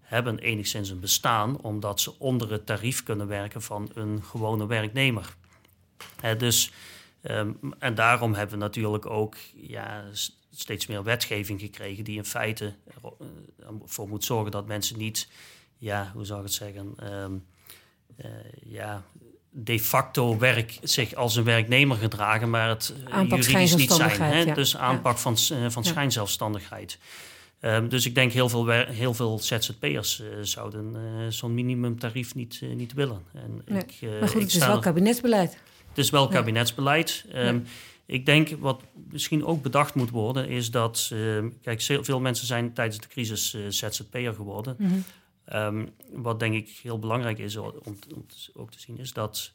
hebben 0.00 0.38
enigszins 0.38 0.90
een 0.90 1.00
bestaan 1.00 1.60
omdat 1.60 2.00
ze 2.00 2.18
onder 2.18 2.52
het 2.52 2.66
tarief 2.66 3.02
kunnen 3.02 3.26
werken 3.26 3.62
van 3.62 3.90
een 3.94 4.22
gewone 4.22 4.66
werknemer. 4.66 5.36
Hè, 6.20 6.36
dus, 6.36 6.72
um, 7.22 7.58
en 7.78 7.94
daarom 7.94 8.34
hebben 8.34 8.58
we 8.58 8.64
natuurlijk 8.64 9.06
ook 9.06 9.36
ja, 9.54 10.04
steeds 10.50 10.86
meer 10.86 11.02
wetgeving 11.02 11.60
gekregen 11.60 12.04
die 12.04 12.16
in 12.16 12.24
feite 12.24 12.74
ervoor 13.82 14.08
moet 14.08 14.24
zorgen 14.24 14.50
dat 14.50 14.66
mensen 14.66 14.98
niet, 14.98 15.28
ja, 15.76 16.10
hoe 16.14 16.24
zou 16.24 16.38
ik 16.38 16.44
het 16.44 16.54
zeggen, 16.54 17.12
um, 17.12 17.46
uh, 18.24 18.30
ja, 18.64 19.04
de 19.58 19.80
facto 19.80 20.38
werk, 20.38 20.78
zich 20.82 21.14
als 21.14 21.36
een 21.36 21.44
werknemer 21.44 21.96
gedragen, 21.96 22.50
maar 22.50 22.68
het 22.68 22.94
aanpak 23.10 23.42
juridisch 23.42 23.76
niet 23.76 23.92
zijn. 23.92 24.20
Hè? 24.20 24.40
Ja. 24.40 24.54
Dus 24.54 24.76
aanpak 24.76 25.12
ja. 25.12 25.18
van, 25.18 25.36
uh, 25.52 25.70
van 25.70 25.84
schijnzelfstandigheid. 25.84 26.98
Um, 27.60 27.88
dus 27.88 28.06
ik 28.06 28.14
denk 28.14 28.32
heel 28.32 28.48
veel, 28.48 28.68
heel 28.68 29.14
veel 29.14 29.38
ZZP'ers 29.38 30.20
uh, 30.20 30.26
zouden 30.42 30.94
uh, 30.94 31.26
zo'n 31.28 31.54
minimumtarief 31.54 32.34
niet, 32.34 32.60
niet 32.74 32.92
willen. 32.92 33.22
En 33.34 33.62
nee. 33.66 33.82
ik, 33.82 34.20
maar 34.20 34.28
goed, 34.28 34.42
het 34.42 34.54
is 34.54 34.66
wel 34.66 34.78
kabinetsbeleid. 34.78 35.58
Het 35.88 35.98
is 35.98 36.10
wel 36.10 36.28
kabinetsbeleid. 36.28 37.24
Um, 37.34 37.66
Ik 38.06 38.26
denk 38.26 38.48
wat 38.58 38.82
misschien 39.10 39.44
ook 39.44 39.62
bedacht 39.62 39.94
moet 39.94 40.10
worden, 40.10 40.48
is 40.48 40.70
dat. 40.70 41.10
Uh, 41.12 41.44
kijk, 41.62 41.82
veel 41.82 42.20
mensen 42.20 42.46
zijn 42.46 42.72
tijdens 42.72 43.00
de 43.00 43.08
crisis 43.08 43.56
ZZP'er 43.68 44.34
geworden. 44.34 44.74
Mm 44.78 44.88
-hmm. 44.88 45.04
Um, 45.52 45.94
wat 46.12 46.40
denk 46.40 46.54
ik 46.54 46.68
heel 46.68 46.98
belangrijk 46.98 47.38
is 47.38 47.56
om, 47.56 47.74
ook 48.54 48.70
te 48.70 48.80
zien, 48.80 48.98
is 48.98 49.12
dat 49.12 49.52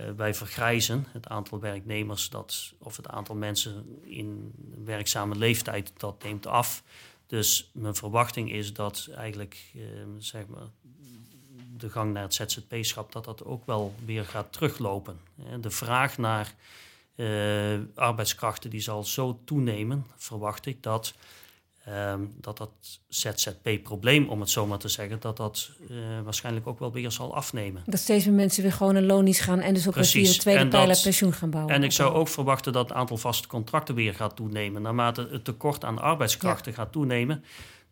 uh, 0.00 0.10
wij 0.16 0.34
vergrijzen. 0.34 1.06
Het 1.08 1.28
aantal 1.28 1.60
werknemers 1.60 2.30
dat, 2.30 2.74
of 2.78 2.96
het 2.96 3.08
aantal 3.08 3.34
mensen 3.34 4.00
in 4.02 4.52
werkzame 4.84 5.34
leeftijd, 5.34 5.92
dat 5.96 6.22
neemt 6.22 6.46
af. 6.46 6.82
Dus 7.26 7.70
mijn 7.72 7.94
verwachting 7.94 8.52
is 8.52 8.72
dat 8.72 9.08
eigenlijk 9.16 9.74
zeg 10.18 10.46
maar, 10.46 10.68
de 11.76 11.90
gang 11.90 12.12
naar 12.12 12.22
het 12.22 12.34
ZZP-schap, 12.34 13.12
dat 13.12 13.24
dat 13.24 13.44
ook 13.44 13.66
wel 13.66 13.94
weer 14.04 14.24
gaat 14.24 14.52
teruglopen. 14.52 15.20
De 15.60 15.70
vraag 15.70 16.18
naar 16.18 16.54
uh, 17.16 17.78
arbeidskrachten 17.94 18.70
die 18.70 18.80
zal 18.80 19.04
zo 19.04 19.40
toenemen, 19.44 20.06
verwacht 20.16 20.66
ik, 20.66 20.82
dat 20.82 21.14
um, 21.90 22.34
dat, 22.40 22.58
dat 22.58 22.70
ZZP-probleem, 23.08 24.28
om 24.28 24.40
het 24.40 24.50
zo 24.50 24.66
maar 24.66 24.78
te 24.78 24.88
zeggen, 24.88 25.20
dat 25.20 25.36
dat 25.36 25.70
uh, 25.90 25.96
waarschijnlijk 26.24 26.66
ook 26.66 26.78
wel 26.78 26.92
weer 26.92 27.10
zal 27.10 27.34
afnemen. 27.34 27.82
Dat 27.86 28.00
steeds 28.00 28.24
meer 28.24 28.34
mensen 28.34 28.62
weer 28.62 28.72
gewoon 28.72 28.94
een 28.94 29.06
loonies 29.06 29.40
gaan 29.40 29.60
en 29.60 29.74
dus 29.74 29.88
ook 29.88 29.94
weer 29.94 30.12
de 30.12 30.36
tweede 30.36 30.68
pijler 30.68 31.00
pensioen 31.02 31.32
gaan 31.32 31.50
bouwen. 31.50 31.74
En 31.74 31.82
ik 31.82 31.92
zou 31.92 32.14
ook 32.14 32.28
verwachten 32.28 32.72
dat 32.72 32.88
het 32.88 32.98
aantal 32.98 33.16
vaste 33.16 33.48
contracten 33.48 33.94
weer 33.94 34.14
gaat 34.14 34.36
toenemen. 34.36 34.82
Naarmate 34.82 35.28
het 35.30 35.44
tekort 35.44 35.84
aan 35.84 35.98
arbeidskrachten 35.98 36.72
ja. 36.72 36.78
gaat 36.78 36.92
toenemen, 36.92 37.44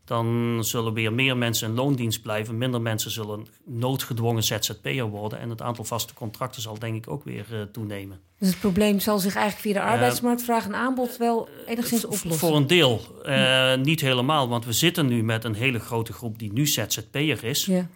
dan 0.09 0.59
zullen 0.65 0.93
weer 0.93 1.13
meer 1.13 1.37
mensen 1.37 1.69
in 1.69 1.75
loondienst 1.75 2.23
blijven. 2.23 2.59
Minder 2.59 2.81
mensen 2.81 3.11
zullen 3.11 3.47
noodgedwongen 3.65 4.43
ZZP'er 4.43 5.09
worden. 5.09 5.39
En 5.39 5.51
het 5.51 5.63
aantal 5.63 5.85
vaste 5.85 6.15
contracten 6.15 6.63
zal 6.63 6.79
denk 6.79 6.97
ik 6.97 7.11
ook 7.11 7.25
weer 7.25 7.47
uh, 7.53 7.63
toenemen. 7.63 8.21
Dus 8.39 8.49
het 8.49 8.61
probleem 8.61 9.01
zal 9.01 9.19
zich 9.19 9.35
eigenlijk 9.35 9.65
via 9.65 9.73
de 9.73 9.87
eh, 9.87 9.93
arbeidsmarktvraag 9.93 10.65
en 10.65 10.75
aanbod 10.75 11.17
wel 11.17 11.49
enigszins 11.67 12.05
oplossen? 12.05 12.35
Voor 12.35 12.57
een 12.57 12.67
deel. 12.67 13.01
Uh, 13.27 13.75
niet 13.75 14.01
helemaal, 14.01 14.49
want 14.49 14.65
we 14.65 14.73
zitten 14.73 15.07
nu 15.07 15.23
met 15.23 15.45
een 15.45 15.55
hele 15.55 15.79
grote 15.79 16.13
groep 16.13 16.39
die 16.39 16.53
nu 16.53 16.67
ZZP'er 16.67 17.45
is. 17.45 17.65
Ja. 17.65 17.89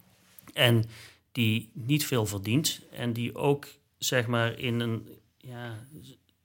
En 0.53 0.85
die 1.33 1.71
niet 1.73 2.07
veel 2.07 2.27
verdient. 2.27 2.81
En 2.91 3.13
die 3.13 3.35
ook 3.35 3.67
zeg 3.99 4.27
maar 4.27 4.59
in 4.59 4.81
een 4.81 5.09
ja, 5.37 5.79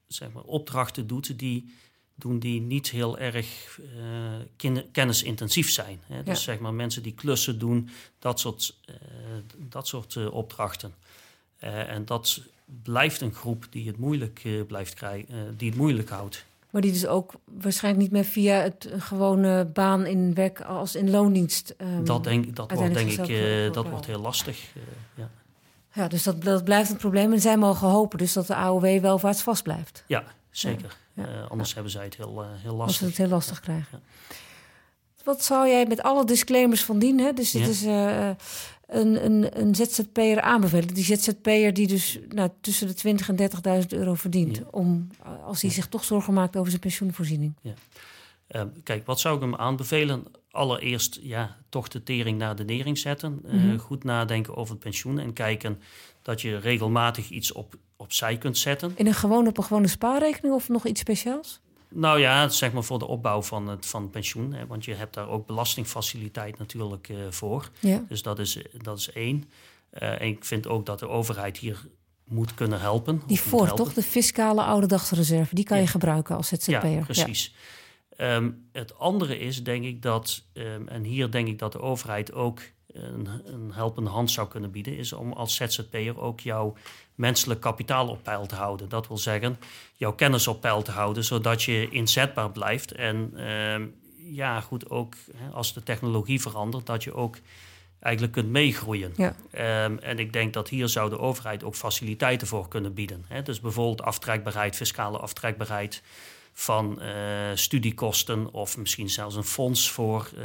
zeg 0.08 0.32
maar 0.32 0.44
opdrachten 0.44 1.08
doet 1.08 1.40
die 1.40 1.74
doen 2.20 2.40
die 2.40 2.62
niet 2.62 2.90
heel 2.90 3.18
erg 3.18 3.80
uh, 4.66 4.76
kennisintensief 4.92 5.72
zijn. 5.72 6.00
Hè? 6.06 6.24
Dus 6.24 6.44
zeg 6.44 6.60
maar 6.60 6.74
mensen 6.74 7.04
die 7.04 7.14
klussen 7.14 7.60
doen, 7.60 7.90
dat 8.20 8.40
soort, 8.40 8.76
uh, 8.90 8.96
dat 9.58 9.88
soort 9.88 10.16
uh, 10.16 10.34
opdrachten. 10.34 10.94
en 11.60 12.06
dat 12.06 12.42
blijft 12.84 13.22
een 13.22 13.34
groep 13.34 13.68
die 13.70 13.88
het 13.88 13.98
moeilijk 13.98 14.48
blijft 14.68 14.94
krijgen, 14.94 15.58
die 15.58 15.70
het 15.70 15.78
moeilijk 15.78 16.10
houdt. 16.10 16.46
Maar 16.70 16.82
die 16.82 16.92
dus 16.92 17.08
ook 17.08 17.34
waarschijnlijk 17.44 18.04
niet 18.04 18.12
meer 18.12 18.24
via 18.24 18.56
het 18.56 18.90
gewone 18.98 19.66
baan 19.66 20.06
in 20.06 20.34
werk 20.34 20.62
als 20.62 20.96
in 20.96 21.10
loondienst. 21.10 21.76
Um, 21.78 22.06
dat 22.06 22.24
denk, 22.24 22.56
dat 22.56 22.72
wordt 22.72 22.94
denk 22.94 23.12
ik 23.12 23.74
dat 23.74 23.90
wordt 23.90 24.06
heel 24.06 24.20
lastig. 24.20 24.74
ja. 25.16 25.30
ja, 25.94 26.08
dus 26.08 26.24
dat, 26.24 26.44
dat 26.44 26.64
blijft 26.64 26.90
een 26.90 26.98
probleem. 26.98 27.34
En 27.34 27.42
zij 27.42 27.58
mogen 27.58 27.88
hopen 27.88 28.18
dus 28.18 28.34
dat 28.34 28.48
de 28.48 28.56
AOW 28.56 29.00
welvaartsvast 29.00 29.64
blijft. 29.64 30.04
Ja, 30.08 30.24
zeker. 30.50 30.98
Anders 31.50 31.74
hebben 31.74 31.92
zij 31.92 32.04
het 32.04 32.18
heel, 32.18 32.44
uh, 32.44 32.50
heel 32.54 32.76
lastig. 32.76 32.88
Als 32.88 32.98
ze 32.98 33.06
het 33.06 33.18
heel 33.18 33.28
lastig 33.28 33.60
krijgen. 33.60 34.04
Wat 35.24 35.44
zou 35.44 35.68
jij 35.68 35.86
met 35.86 36.02
alle 36.02 36.26
disclaimers 36.26 36.84
van 36.84 37.00
dien, 37.00 37.20
hè? 37.20 37.34
dus 37.34 37.52
dit 37.52 37.68
is 37.68 37.84
uh, 37.84 38.30
een, 38.88 39.26
een, 39.26 39.60
een 39.60 39.76
ZZP'er 39.76 40.42
aanbevelen. 40.42 40.94
Die 40.94 41.04
ZZP'er 41.04 41.74
die 41.74 41.88
dus 41.88 42.20
nou, 42.30 42.50
tussen 42.62 42.88
de 42.88 43.18
20.000 43.20 43.62
en 43.62 43.82
30.000 43.82 43.88
euro 43.88 44.14
verdient. 44.14 44.62
Om, 44.72 45.08
als 45.46 45.62
hij 45.62 45.72
zich 45.72 45.88
toch 45.88 46.04
zorgen 46.04 46.34
maakt 46.34 46.56
over 46.56 46.70
zijn 46.70 46.82
pensioenvoorziening. 46.82 47.54
Ja. 47.62 47.74
Kijk, 48.84 49.06
wat 49.06 49.20
zou 49.20 49.36
ik 49.36 49.42
hem 49.42 49.56
aanbevelen? 49.56 50.24
Allereerst 50.52 51.20
ja, 51.22 51.58
toch 51.70 51.88
de 51.88 52.04
tering 52.04 52.38
naar 52.38 52.56
de 52.56 52.66
nering 52.66 52.98
zetten. 52.98 53.40
Mm 53.44 53.60
-hmm. 53.60 53.80
goed 53.80 54.04
nadenken 54.04 54.56
over 54.56 54.74
het 54.74 54.84
pensioen 54.84 55.20
en 55.20 55.34
kijken 55.34 55.82
dat 56.22 56.42
je 56.42 56.58
regelmatig 56.58 57.30
iets 57.30 57.52
op, 57.52 57.76
opzij 57.98 58.38
kunt 58.38 58.58
zetten. 58.58 58.92
In 58.96 59.08
een 59.08 59.14
gewone, 59.14 59.50
op 59.50 59.58
een 59.58 59.64
gewone 59.64 59.88
spaarrekening 59.88 60.54
of 60.54 60.70
nog 60.70 60.86
iets 60.86 61.02
speciaals? 61.02 61.60
Nou 61.90 62.20
ja, 62.20 62.50
zeg 62.50 62.74
maar 62.74 62.84
voor 62.84 63.00
de 63.00 63.08
opbouw 63.08 63.42
van 63.42 63.68
het, 63.68 63.86
van 63.86 64.02
het 64.02 64.12
pensioen. 64.12 64.54
Hè, 64.54 64.68
want 64.68 64.86
je 64.86 64.94
hebt 64.94 65.14
daar 65.14 65.30
ook 65.30 65.46
belastingfaciliteit 65.46 66.58
natuurlijk 66.58 67.10
uh, 67.10 67.18
voor. 67.30 67.70
Ja. 67.80 68.04
Dus 68.10 68.22
dat 68.22 68.40
is, 68.40 68.58
dat 68.82 68.98
is 68.98 69.12
één. 69.12 69.50
Uh, 69.94 70.22
en 70.22 70.28
ik 70.28 70.46
vind 70.46 70.68
ook 70.68 70.86
dat 70.86 71.00
de 71.00 71.08
overheid 71.08 71.58
hier 71.58 71.88
moet 72.24 72.54
kunnen 72.54 72.80
helpen. 72.80 73.22
Die 73.28 73.42
voor, 73.42 73.74
toch? 73.74 73.94
De 73.94 74.04
fiscale 74.04 74.64
oude 74.64 74.88
dagreserve, 74.88 75.56
die 75.56 75.64
kan 75.64 75.78
ja. 75.78 75.84
je 75.84 75.90
gebruiken 75.90 76.36
als 76.36 76.48
ZZP'er. 76.48 76.90
Ja, 76.90 77.04
precies. 77.04 77.56
Ja. 78.18 78.36
Um, 78.36 78.70
het 78.72 79.00
andere 79.00 79.40
is, 79.40 79.64
denk 79.64 79.84
ik, 79.84 80.02
dat... 80.02 80.44
Um, 80.54 80.88
en 80.88 81.04
hier 81.04 81.32
denk 81.32 81.48
ik 81.48 81.60
dat 81.60 81.72
de 81.72 81.80
overheid 81.80 82.34
ook 82.34 82.62
een, 82.94 83.28
een 83.46 83.72
helpende 83.74 84.10
hand 84.10 84.32
zou 84.32 84.48
kunnen 84.48 84.72
bieden, 84.72 84.98
is 84.98 85.14
om 85.14 85.34
als 85.34 85.56
ZZP'er 85.56 86.20
ook 86.20 86.40
jouw 86.40 86.76
menselijk 87.16 87.60
kapitaal 87.60 88.08
op 88.08 88.24
peil 88.24 88.46
te 88.46 88.56
houden. 88.56 88.90
Dat 88.90 89.08
wil 89.08 89.18
zeggen, 89.18 89.58
jouw 89.94 90.14
kennis 90.14 90.48
op 90.48 90.62
peil 90.62 90.82
te 90.82 90.92
houden, 90.92 91.24
zodat 91.24 91.64
je 91.64 91.90
inzetbaar 91.90 92.52
blijft. 92.52 92.92
En 92.92 93.32
uh, 93.36 93.76
ja, 94.36 94.62
goed, 94.62 94.90
ook 94.90 95.14
hè, 95.36 95.50
als 95.50 95.74
de 95.74 95.84
technologie 95.84 96.42
verandert, 96.42 96.86
dat 96.86 97.04
je 97.04 97.14
ook 97.14 97.38
eigenlijk 98.00 98.34
kunt 98.34 98.50
meegroeien. 98.50 99.14
Ja. 99.16 99.36
Um, 99.86 100.00
en 100.00 100.20
ik 100.20 100.34
denk 100.34 100.54
dat 100.54 100.70
hier 100.70 100.88
zou 100.88 101.10
de 101.10 101.20
overheid 101.20 101.64
ook 101.64 101.76
faciliteiten 101.76 102.48
voor 102.48 102.68
kunnen 102.68 102.94
bieden. 102.94 103.26
Hè? 103.28 103.42
Dus 103.42 103.60
bijvoorbeeld 103.60 104.02
aftrekbaarheid, 104.02 104.76
fiscale 104.76 105.18
aftrekbaarheid 105.18 106.02
van 106.60 107.00
uh, 107.02 107.10
studiekosten 107.54 108.54
of 108.54 108.78
misschien 108.78 109.10
zelfs 109.10 109.36
een 109.36 109.44
fonds 109.44 109.92
voor, 109.92 110.30
uh, 110.38 110.42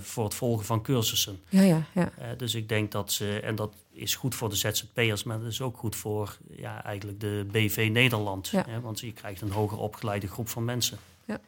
voor 0.00 0.24
het 0.24 0.34
volgen 0.34 0.64
van 0.64 0.82
cursussen. 0.82 1.40
Ja, 1.48 1.62
ja, 1.62 1.82
ja. 1.92 2.12
Uh, 2.18 2.24
dus 2.36 2.54
ik 2.54 2.68
denk 2.68 2.92
dat 2.92 3.12
ze, 3.12 3.40
en 3.40 3.54
dat 3.54 3.74
is 3.92 4.14
goed 4.14 4.34
voor 4.34 4.48
de 4.48 4.56
ZZP'ers, 4.56 5.22
maar 5.22 5.38
dat 5.38 5.48
is 5.48 5.60
ook 5.60 5.76
goed 5.76 5.96
voor 5.96 6.38
ja, 6.56 6.84
eigenlijk 6.84 7.20
de 7.20 7.46
BV 7.52 7.88
Nederland. 7.92 8.48
Ja. 8.48 8.64
Hè, 8.68 8.80
want 8.80 9.00
je 9.00 9.12
krijgt 9.12 9.40
een 9.40 9.50
hoger 9.50 9.78
opgeleide 9.78 10.28
groep 10.28 10.48
van 10.48 10.64
mensen. 10.64 10.98
Ja. 11.24 11.40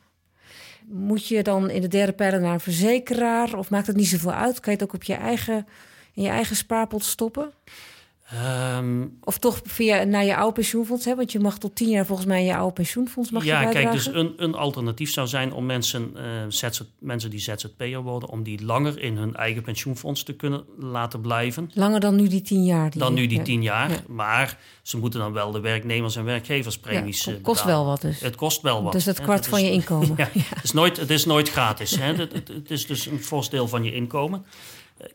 Moet 0.85 1.29
je 1.29 1.43
dan 1.43 1.71
in 1.71 1.81
de 1.81 1.89
derde 1.89 2.13
pijler 2.13 2.41
naar 2.41 2.55
een 2.55 2.61
verzekeraar 2.61 3.55
of 3.55 3.71
maakt 3.71 3.87
het 3.87 3.97
niet 3.97 4.09
zoveel 4.09 4.33
uit? 4.33 4.61
Kan 4.61 4.73
je 4.73 4.79
het 4.79 4.89
ook 4.89 4.95
op 4.95 5.03
je 5.03 5.15
eigen, 5.15 5.67
in 6.13 6.23
je 6.23 6.29
eigen 6.29 6.57
spaarpot 6.57 7.05
stoppen? 7.05 7.53
Um, 8.35 9.19
of 9.25 9.39
toch 9.39 9.61
via 9.65 10.05
naar 10.05 10.25
je 10.25 10.37
oude 10.37 10.53
pensioenfonds, 10.53 11.05
hè? 11.05 11.15
want 11.15 11.33
je 11.33 11.39
mag 11.41 11.59
tot 11.59 11.75
tien 11.75 11.89
jaar 11.89 12.07
volgens 12.07 12.27
mij 12.27 12.45
je 12.45 12.57
oude 12.57 12.73
pensioenfonds 12.73 13.31
mag 13.31 13.45
ja, 13.45 13.61
je 13.61 13.69
kijk, 13.69 13.93
dus 13.93 14.07
een, 14.07 14.33
een 14.37 14.55
alternatief 14.55 15.13
zou 15.13 15.27
zijn 15.27 15.53
om 15.53 15.67
mensen, 15.67 16.13
uh, 16.17 16.23
ZZ, 16.49 16.81
mensen 16.99 17.31
die 17.31 17.41
ZZP'er 17.41 18.03
worden, 18.03 18.29
om 18.29 18.43
die 18.43 18.65
langer 18.65 19.01
in 19.01 19.17
hun 19.17 19.35
eigen 19.35 19.63
pensioenfonds 19.63 20.23
te 20.23 20.33
kunnen 20.33 20.65
laten 20.79 21.21
blijven. 21.21 21.71
Langer 21.75 22.01
dan 22.01 22.17
nu 22.17 22.29
die 22.29 22.43
tien 22.43 22.65
jaar? 22.65 22.91
Die 22.91 23.01
dan 23.01 23.15
nu 23.15 23.27
die 23.27 23.39
ja. 23.39 23.45
tien 23.45 23.63
jaar, 23.63 23.91
ja. 23.91 24.01
maar 24.09 24.59
ze 24.83 24.99
moeten 24.99 25.21
dan 25.21 25.33
wel 25.33 25.51
de 25.51 25.61
werknemers- 25.61 26.17
en 26.17 26.25
werkgeverspremies 26.25 27.25
ja, 27.25 27.33
Het 27.33 27.41
kost 27.43 27.65
wel 27.65 27.85
wat 27.85 28.01
dus. 28.01 28.21
Het 28.21 28.37
kost 28.37 28.63
wel 28.63 28.83
wat. 28.83 28.93
Dus 28.93 29.05
dat 29.05 29.21
kwart 29.21 29.39
dat 29.39 29.49
van 29.49 29.59
is, 29.59 29.65
je 29.65 29.71
inkomen. 29.71 30.15
ja, 30.17 30.29
Het, 30.33 30.65
is 30.65 30.73
nooit, 30.73 30.97
het 30.97 31.11
is 31.11 31.25
nooit 31.25 31.51
gratis. 31.51 31.97
hè? 31.97 32.15
Het, 32.15 32.33
het, 32.33 32.49
het 32.49 32.71
is 32.71 32.87
dus 32.87 33.07
een 33.07 33.23
fors 33.23 33.49
deel 33.49 33.69
van 33.69 33.85
je 33.85 33.95
inkomen. 33.95 34.45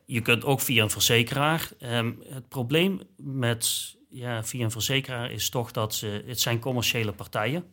Je 0.06 0.22
kunt 0.22 0.46
ook 0.46 0.60
via 0.60 0.84
een 0.84 0.90
verzekeraar. 0.90 1.72
Um, 1.80 2.24
het 2.30 2.48
probleem 2.48 3.02
met 3.18 3.96
ja, 4.10 4.44
via 4.44 4.64
een 4.64 4.72
verzekeraar 4.72 5.32
is 5.32 5.50
toch 5.50 5.72
dat 5.72 5.96
ze, 5.96 6.24
het 6.26 6.40
zijn 6.40 6.60
commerciële 6.60 7.12
partijen. 7.12 7.66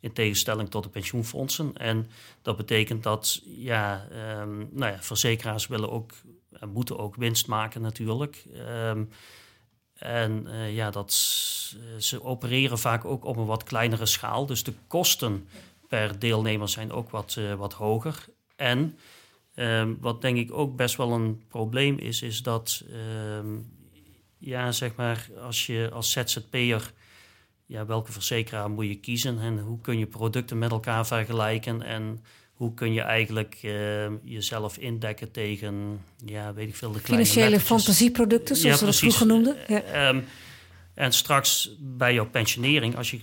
In 0.00 0.12
tegenstelling 0.12 0.70
tot 0.70 0.82
de 0.82 0.88
pensioenfondsen. 0.88 1.76
En 1.76 2.10
dat 2.42 2.56
betekent 2.56 3.02
dat 3.02 3.42
ja, 3.44 4.06
um, 4.40 4.68
nou 4.72 4.92
ja, 4.92 5.02
verzekeraars 5.02 5.66
willen 5.66 5.90
ook 5.90 6.12
en 6.52 6.68
moeten 6.68 6.98
ook 6.98 7.16
winst 7.16 7.46
maken 7.46 7.80
natuurlijk. 7.80 8.44
Um, 8.88 9.10
en 9.94 10.46
uh, 10.46 10.74
ja, 10.74 10.90
dat, 10.90 11.12
ze 11.98 12.22
opereren 12.22 12.78
vaak 12.78 13.04
ook 13.04 13.24
op 13.24 13.36
een 13.36 13.46
wat 13.46 13.62
kleinere 13.62 14.06
schaal. 14.06 14.46
Dus 14.46 14.62
de 14.62 14.72
kosten 14.86 15.48
per 15.88 16.18
deelnemer 16.18 16.68
zijn 16.68 16.92
ook 16.92 17.10
wat, 17.10 17.36
uh, 17.38 17.54
wat 17.54 17.72
hoger. 17.72 18.24
En 18.56 18.98
Um, 19.56 19.96
wat 20.00 20.22
denk 20.22 20.36
ik 20.36 20.52
ook 20.52 20.76
best 20.76 20.96
wel 20.96 21.12
een 21.12 21.42
probleem 21.48 21.98
is, 21.98 22.22
is 22.22 22.42
dat, 22.42 22.84
um, 23.38 23.72
ja, 24.38 24.72
zeg 24.72 24.94
maar, 24.94 25.28
als 25.40 25.66
je 25.66 25.90
als 25.92 26.10
ZZP'er, 26.10 26.92
ja, 27.66 27.86
welke 27.86 28.12
verzekeraar 28.12 28.70
moet 28.70 28.86
je 28.86 28.94
kiezen 28.94 29.38
en 29.38 29.58
hoe 29.58 29.80
kun 29.80 29.98
je 29.98 30.06
producten 30.06 30.58
met 30.58 30.70
elkaar 30.70 31.06
vergelijken 31.06 31.82
en 31.82 32.24
hoe 32.52 32.74
kun 32.74 32.92
je 32.92 33.00
eigenlijk 33.00 33.58
uh, 33.62 34.06
jezelf 34.22 34.78
indekken 34.78 35.30
tegen, 35.30 36.00
ja, 36.24 36.54
weet 36.54 36.68
ik 36.68 36.76
veel, 36.76 36.92
de 36.92 37.00
kleine 37.00 37.26
Financiële 37.26 37.60
fantasieproducten, 37.60 38.56
zoals 38.56 38.74
ja, 38.74 38.80
we 38.80 38.90
dat 38.90 39.00
vroeger 39.00 39.26
noemden. 39.26 39.56
Ja. 39.68 40.08
Um, 40.08 40.24
en 40.94 41.12
straks 41.12 41.76
bij 41.80 42.14
jouw 42.14 42.30
pensionering, 42.30 42.96
als 42.96 43.10
je, 43.10 43.18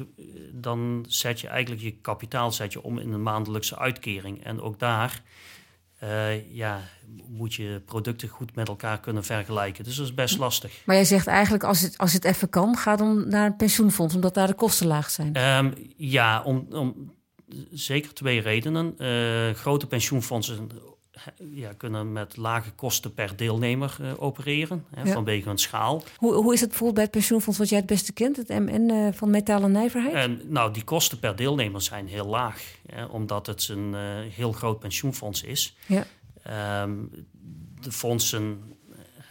dan 0.53 1.05
zet 1.07 1.39
je 1.39 1.47
eigenlijk 1.47 1.81
je 1.81 1.91
kapitaal 1.91 2.51
zet 2.51 2.73
je 2.73 2.81
om 2.81 2.99
in 2.99 3.11
een 3.11 3.23
maandelijkse 3.23 3.77
uitkering. 3.77 4.43
En 4.43 4.61
ook 4.61 4.79
daar 4.79 5.21
eh, 6.01 6.55
ja, 6.55 6.81
moet 7.27 7.53
je 7.53 7.81
producten 7.85 8.27
goed 8.27 8.55
met 8.55 8.67
elkaar 8.67 8.99
kunnen 8.99 9.23
vergelijken. 9.23 9.83
Dus 9.83 9.95
dat 9.95 10.05
is 10.05 10.13
best 10.13 10.37
lastig. 10.37 10.81
Maar 10.85 10.95
jij 10.95 11.05
zegt 11.05 11.27
eigenlijk, 11.27 11.63
als 11.63 11.81
het, 11.81 11.97
als 11.97 12.13
het 12.13 12.25
even 12.25 12.49
kan, 12.49 12.77
ga 12.77 12.95
dan 12.95 13.27
naar 13.27 13.45
een 13.45 13.55
pensioenfonds, 13.55 14.15
omdat 14.15 14.33
daar 14.33 14.47
de 14.47 14.53
kosten 14.53 14.87
laag 14.87 15.09
zijn. 15.09 15.33
Ehm, 15.33 15.71
ja, 15.97 16.43
om, 16.43 16.67
om 16.71 17.13
zeker 17.71 18.13
twee 18.13 18.41
redenen. 18.41 18.95
Uh, 18.97 19.55
grote 19.55 19.87
pensioenfondsen 19.87 20.69
ja, 21.53 21.73
kunnen 21.73 22.11
met 22.11 22.37
lage 22.37 22.71
kosten 22.71 23.13
per 23.13 23.35
deelnemer 23.35 23.97
uh, 24.01 24.11
opereren, 24.17 24.85
hè, 24.95 25.11
vanwege 25.11 25.47
hun 25.47 25.57
schaal. 25.57 26.03
Hoe, 26.17 26.33
hoe 26.33 26.53
is 26.53 26.59
het 26.59 26.69
bijvoorbeeld 26.69 26.95
bij 26.95 27.03
het 27.03 27.13
pensioenfonds 27.13 27.59
wat 27.59 27.69
jij 27.69 27.77
het 27.77 27.87
beste 27.87 28.13
kent, 28.13 28.37
het 28.37 28.49
MN 28.49 28.89
uh, 28.91 29.07
van 29.11 29.29
metaal 29.29 29.63
en 29.63 29.71
nijverheid? 29.71 30.13
En, 30.13 30.41
nou, 30.47 30.73
die 30.73 30.83
kosten 30.83 31.19
per 31.19 31.35
deelnemer 31.35 31.81
zijn 31.81 32.07
heel 32.07 32.27
laag, 32.27 32.63
hè, 32.85 33.05
omdat 33.05 33.47
het 33.47 33.67
een 33.67 33.95
heel 34.29 34.51
groot 34.51 34.79
pensioenfonds 34.79 35.43
is. 35.43 35.77
Ja. 35.85 36.05
Um, 36.83 37.09
de 37.79 37.91
fondsen 37.91 38.61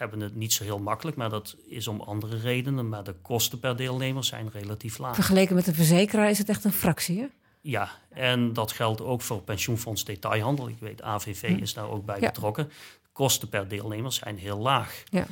hebben 0.00 0.20
het 0.20 0.34
niet 0.34 0.52
zo 0.52 0.64
heel 0.64 0.78
makkelijk, 0.78 1.16
maar 1.16 1.30
dat 1.30 1.56
is 1.68 1.88
om 1.88 2.00
andere 2.00 2.36
redenen. 2.36 2.88
Maar 2.88 3.04
de 3.04 3.14
kosten 3.22 3.58
per 3.58 3.76
deelnemer 3.76 4.24
zijn 4.24 4.50
relatief 4.52 4.98
laag. 4.98 5.14
Vergeleken 5.14 5.54
met 5.54 5.64
de 5.64 5.74
verzekeraar 5.74 6.30
is 6.30 6.38
het 6.38 6.48
echt 6.48 6.64
een 6.64 6.72
fractie, 6.72 7.18
hè? 7.18 7.26
Ja, 7.60 7.90
en 8.08 8.52
dat 8.52 8.72
geldt 8.72 9.00
ook 9.00 9.22
voor 9.22 9.42
pensioenfonds 9.42 10.04
detailhandel. 10.04 10.68
Ik 10.68 10.78
weet, 10.78 11.02
AVV 11.02 11.48
hm. 11.56 11.62
is 11.62 11.74
daar 11.74 11.90
ook 11.90 12.04
bij 12.04 12.20
betrokken. 12.20 12.70
Kosten 13.12 13.48
per 13.48 13.68
deelnemer 13.68 14.12
zijn 14.12 14.38
heel 14.38 14.58
laag. 14.58 15.02
Ja. 15.10 15.26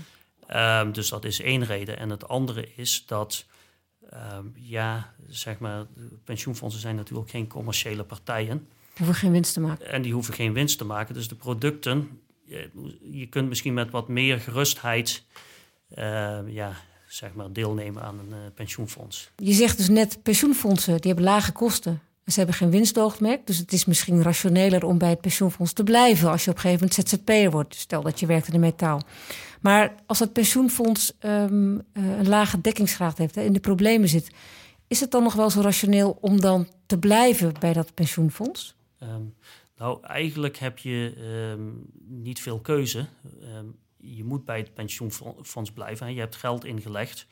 Um, 0.80 0.92
dus 0.92 1.08
dat 1.08 1.24
is 1.24 1.40
één 1.40 1.64
reden. 1.64 1.98
En 1.98 2.10
het 2.10 2.28
andere 2.28 2.68
is 2.74 3.06
dat, 3.06 3.44
um, 4.12 4.52
ja, 4.54 5.14
zeg 5.26 5.58
maar, 5.58 5.86
pensioenfondsen 6.24 6.80
zijn 6.80 6.96
natuurlijk 6.96 7.30
geen 7.30 7.46
commerciële 7.46 8.04
partijen. 8.04 8.68
Hoeven 8.96 9.14
geen 9.14 9.32
winst 9.32 9.52
te 9.52 9.60
maken. 9.60 9.86
En 9.86 10.02
die 10.02 10.12
hoeven 10.12 10.34
geen 10.34 10.52
winst 10.52 10.78
te 10.78 10.84
maken. 10.84 11.14
Dus 11.14 11.28
de 11.28 11.34
producten, 11.34 12.20
je 13.10 13.26
kunt 13.30 13.48
misschien 13.48 13.74
met 13.74 13.90
wat 13.90 14.08
meer 14.08 14.40
gerustheid, 14.40 15.24
uh, 15.98 16.38
ja, 16.46 16.72
zeg 17.06 17.34
maar, 17.34 17.52
deelnemen 17.52 18.02
aan 18.02 18.18
een 18.18 18.30
uh, 18.30 18.36
pensioenfonds. 18.54 19.30
Je 19.36 19.52
zegt 19.52 19.76
dus 19.76 19.88
net, 19.88 20.22
pensioenfondsen, 20.22 21.00
die 21.00 21.12
hebben 21.12 21.30
lage 21.30 21.52
kosten. 21.52 22.02
Ze 22.28 22.38
hebben 22.38 22.54
geen 22.54 22.70
winstoogmerk, 22.70 23.46
dus 23.46 23.58
het 23.58 23.72
is 23.72 23.84
misschien 23.84 24.22
rationeler 24.22 24.84
om 24.84 24.98
bij 24.98 25.10
het 25.10 25.20
pensioenfonds 25.20 25.72
te 25.72 25.84
blijven 25.84 26.30
als 26.30 26.44
je 26.44 26.50
op 26.50 26.56
een 26.56 26.62
gegeven 26.62 26.88
moment 26.88 27.08
ZZP'er 27.08 27.50
wordt. 27.50 27.74
Stel 27.74 28.02
dat 28.02 28.20
je 28.20 28.26
werkt 28.26 28.46
in 28.46 28.52
de 28.52 28.58
metaal. 28.58 29.02
Maar 29.60 29.94
als 30.06 30.18
het 30.18 30.32
pensioenfonds 30.32 31.12
um, 31.20 31.82
een 31.92 32.28
lage 32.28 32.60
dekkingsgraad 32.60 33.18
heeft, 33.18 33.36
en 33.36 33.44
in 33.44 33.52
de 33.52 33.60
problemen 33.60 34.08
zit, 34.08 34.30
is 34.86 35.00
het 35.00 35.10
dan 35.10 35.22
nog 35.22 35.34
wel 35.34 35.50
zo 35.50 35.60
rationeel 35.60 36.18
om 36.20 36.40
dan 36.40 36.68
te 36.86 36.98
blijven 36.98 37.54
bij 37.60 37.72
dat 37.72 37.94
pensioenfonds? 37.94 38.76
Um, 39.02 39.34
nou, 39.76 40.02
eigenlijk 40.02 40.56
heb 40.56 40.78
je 40.78 41.14
um, 41.52 41.86
niet 42.06 42.40
veel 42.40 42.60
keuze. 42.60 43.06
je 43.96 44.24
moet 44.24 44.44
bij 44.44 44.58
het 44.58 44.74
pensioenfonds 44.74 45.72
blijven. 45.72 46.14
Je 46.14 46.20
hebt 46.20 46.36
geld 46.36 46.64
ingelegd. 46.64 47.26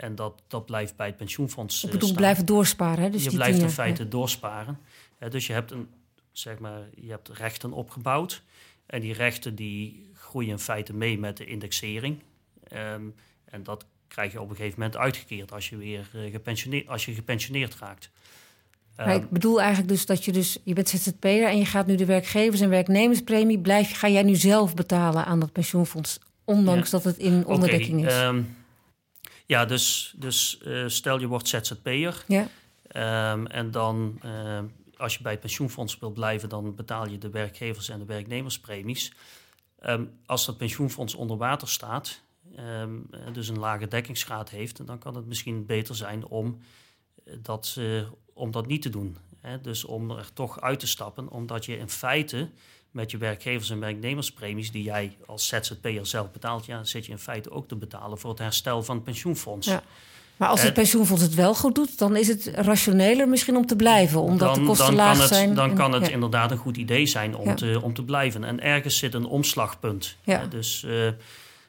En 0.00 0.14
dat, 0.14 0.42
dat 0.46 0.66
blijft 0.66 0.96
bij 0.96 1.06
het 1.06 1.16
pensioenfonds. 1.16 1.84
Ik 1.84 1.90
bedoel, 1.90 2.08
staan. 2.08 2.20
blijven 2.20 2.46
doorsparen. 2.46 3.04
Hè? 3.04 3.10
Dus 3.10 3.24
je 3.24 3.30
blijft 3.30 3.58
in 3.58 3.70
feite 3.70 4.08
doorsparen. 4.08 4.78
dus 5.28 5.46
je 5.46 5.52
hebt, 5.52 5.70
een, 5.70 5.88
zeg 6.32 6.58
maar, 6.58 6.82
je 6.94 7.10
hebt 7.10 7.28
rechten 7.28 7.72
opgebouwd. 7.72 8.42
En 8.86 9.00
die 9.00 9.12
rechten 9.12 9.54
die 9.54 10.10
groeien 10.14 10.50
in 10.50 10.58
feite 10.58 10.94
mee 10.94 11.18
met 11.18 11.36
de 11.36 11.44
indexering. 11.44 12.22
Um, 12.72 13.14
en 13.44 13.62
dat 13.62 13.86
krijg 14.08 14.32
je 14.32 14.40
op 14.40 14.50
een 14.50 14.56
gegeven 14.56 14.78
moment 14.78 14.98
uitgekeerd 14.98 15.52
als 15.52 15.68
je 15.68 15.76
weer 15.76 16.10
uh, 16.14 16.30
gepensioneerd, 16.32 16.88
als 16.88 17.04
je 17.04 17.14
gepensioneerd 17.14 17.74
raakt. 17.74 18.10
Maar 18.96 19.14
ik 19.14 19.30
bedoel 19.30 19.60
eigenlijk 19.60 19.88
dus 19.88 20.06
dat 20.06 20.24
je 20.24 20.32
dus, 20.32 20.58
je 20.64 20.74
bent 20.74 20.88
ZZP'er 20.88 21.48
en 21.48 21.58
je 21.58 21.64
gaat 21.64 21.86
nu 21.86 21.94
de 21.94 22.04
werkgevers- 22.04 22.60
en 22.60 22.68
werknemerspremie, 22.68 23.58
blijf, 23.58 23.98
ga 23.98 24.08
jij 24.08 24.22
nu 24.22 24.34
zelf 24.34 24.74
betalen 24.74 25.24
aan 25.24 25.40
dat 25.40 25.52
pensioenfonds, 25.52 26.18
ondanks 26.44 26.90
dat 26.90 27.04
het 27.04 27.18
in 27.18 27.46
onderdekking 27.46 28.06
is? 28.06 28.14
Um, 28.14 28.58
ja, 29.50 29.64
dus, 29.64 30.14
dus 30.16 30.58
uh, 30.62 30.88
stel 30.88 31.20
je 31.20 31.26
wordt 31.26 31.48
ZZP'er. 31.48 32.24
Ja. 32.26 32.48
Um, 33.32 33.46
en 33.46 33.70
dan, 33.70 34.20
uh, 34.24 34.58
als 34.96 35.16
je 35.16 35.22
bij 35.22 35.32
het 35.32 35.40
pensioenfonds 35.40 35.98
wilt 35.98 36.14
blijven, 36.14 36.48
dan 36.48 36.74
betaal 36.74 37.08
je 37.08 37.18
de 37.18 37.30
werkgevers- 37.30 37.88
en 37.88 37.98
de 37.98 38.04
werknemerspremies. 38.04 39.12
Um, 39.86 40.18
als 40.26 40.46
dat 40.46 40.56
pensioenfonds 40.56 41.14
onder 41.14 41.36
water 41.36 41.68
staat, 41.68 42.20
um, 42.58 43.10
dus 43.32 43.48
een 43.48 43.58
lage 43.58 43.88
dekkingsgraad 43.88 44.50
heeft, 44.50 44.86
dan 44.86 44.98
kan 44.98 45.14
het 45.14 45.26
misschien 45.26 45.66
beter 45.66 45.96
zijn 45.96 46.26
om 46.26 46.58
dat, 47.42 47.76
uh, 47.78 48.02
om 48.32 48.50
dat 48.50 48.66
niet 48.66 48.82
te 48.82 48.90
doen. 48.90 49.16
Hè? 49.40 49.60
Dus 49.60 49.84
om 49.84 50.10
er 50.10 50.32
toch 50.32 50.60
uit 50.60 50.80
te 50.80 50.86
stappen, 50.86 51.28
omdat 51.28 51.64
je 51.64 51.78
in 51.78 51.88
feite 51.88 52.50
met 52.90 53.10
je 53.10 53.18
werkgevers- 53.18 53.70
en 53.70 53.80
werknemerspremies 53.80 54.70
die 54.70 54.82
jij 54.82 55.16
als 55.26 55.48
ZZP'er 55.48 56.06
zelf 56.06 56.30
betaalt, 56.30 56.66
ja, 56.66 56.84
zit 56.84 57.06
je 57.06 57.12
in 57.12 57.18
feite 57.18 57.50
ook 57.50 57.68
te 57.68 57.76
betalen 57.76 58.18
voor 58.18 58.30
het 58.30 58.38
herstel 58.38 58.82
van 58.82 58.94
het 58.94 59.04
pensioenfonds. 59.04 59.66
Ja. 59.66 59.82
Maar 60.36 60.48
als 60.48 60.62
het 60.62 60.74
pensioenfonds 60.74 61.22
het 61.22 61.34
wel 61.34 61.54
goed 61.54 61.74
doet, 61.74 61.98
dan 61.98 62.16
is 62.16 62.28
het 62.28 62.46
rationeler 62.46 63.28
misschien 63.28 63.56
om 63.56 63.66
te 63.66 63.76
blijven, 63.76 64.20
omdat 64.20 64.54
de 64.54 64.64
kosten 64.64 64.94
laag 64.94 65.18
het, 65.18 65.28
zijn. 65.28 65.54
Dan 65.54 65.74
kan 65.74 65.92
het 65.92 66.08
inderdaad 66.08 66.50
een 66.50 66.56
goed 66.56 66.76
idee 66.76 67.06
zijn 67.06 67.36
om, 67.36 67.54
te, 67.54 67.80
om 67.82 67.94
te 67.94 68.02
blijven. 68.02 68.44
En 68.44 68.60
ergens 68.60 68.98
zit 68.98 69.14
een 69.14 69.24
omslagpunt. 69.24 70.16
Ja. 70.24 70.46
Dus 70.46 70.82
uh, 70.86 71.08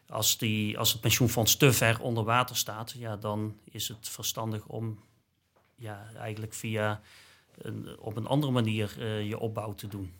als, 0.10 0.38
die, 0.38 0.77
als 0.77 0.91
het 0.91 1.01
pensioenfonds 1.01 1.55
te 1.55 1.73
ver 1.73 2.01
onder 2.01 2.23
water 2.23 2.55
staat, 2.55 2.93
ja, 2.97 3.15
dan 3.15 3.55
is 3.71 3.88
het 3.88 4.10
verstandig 4.10 4.65
om 4.65 4.99
ja, 5.75 6.05
eigenlijk 6.17 6.53
via 6.53 7.01
een, 7.57 7.89
op 7.99 8.17
een 8.17 8.27
andere 8.27 8.51
manier 8.51 8.95
uh, 8.99 9.27
je 9.27 9.39
opbouw 9.39 9.73
te 9.73 9.88
doen. 9.88 10.13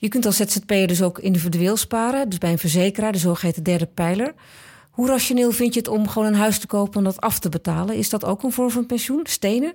Je 0.00 0.08
kunt 0.08 0.26
als 0.26 0.36
ZZP'er 0.36 0.86
dus 0.86 1.02
ook 1.02 1.18
individueel 1.18 1.76
sparen, 1.76 2.28
dus 2.28 2.38
bij 2.38 2.52
een 2.52 2.58
verzekeraar, 2.58 3.12
de 3.12 3.18
zogeheten 3.18 3.62
derde 3.62 3.86
pijler. 3.86 4.34
Hoe 4.90 5.08
rationeel 5.08 5.50
vind 5.50 5.74
je 5.74 5.80
het 5.80 5.88
om 5.88 6.08
gewoon 6.08 6.28
een 6.28 6.34
huis 6.34 6.58
te 6.58 6.66
kopen 6.66 6.98
en 6.98 7.04
dat 7.04 7.20
af 7.20 7.38
te 7.38 7.48
betalen? 7.48 7.96
Is 7.96 8.08
dat 8.08 8.24
ook 8.24 8.42
een 8.42 8.52
vorm 8.52 8.70
van 8.70 8.86
pensioen? 8.86 9.26
Stenen? 9.26 9.74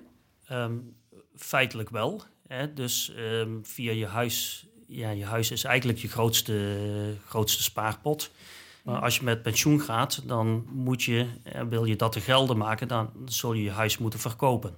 Um, 0.52 0.94
feitelijk 1.36 1.90
wel. 1.90 2.22
Hè? 2.46 2.72
Dus 2.72 3.12
um, 3.18 3.60
via 3.62 3.92
je 3.92 4.06
huis, 4.06 4.66
ja, 4.86 5.10
je 5.10 5.24
huis 5.24 5.50
is 5.50 5.64
eigenlijk 5.64 5.98
je 5.98 6.08
grootste, 6.08 6.76
grootste 7.26 7.62
spaarpot. 7.62 8.30
Maar 8.82 9.00
als 9.00 9.16
je 9.16 9.24
met 9.24 9.42
pensioen 9.42 9.80
gaat, 9.80 10.22
dan 10.26 10.66
moet 10.72 11.02
je, 11.02 11.26
wil 11.68 11.84
je 11.84 11.96
dat 11.96 12.12
te 12.12 12.20
gelden 12.20 12.56
maken, 12.56 12.88
dan 12.88 13.10
zul 13.26 13.52
je 13.52 13.62
je 13.62 13.70
huis 13.70 13.98
moeten 13.98 14.20
verkopen. 14.20 14.74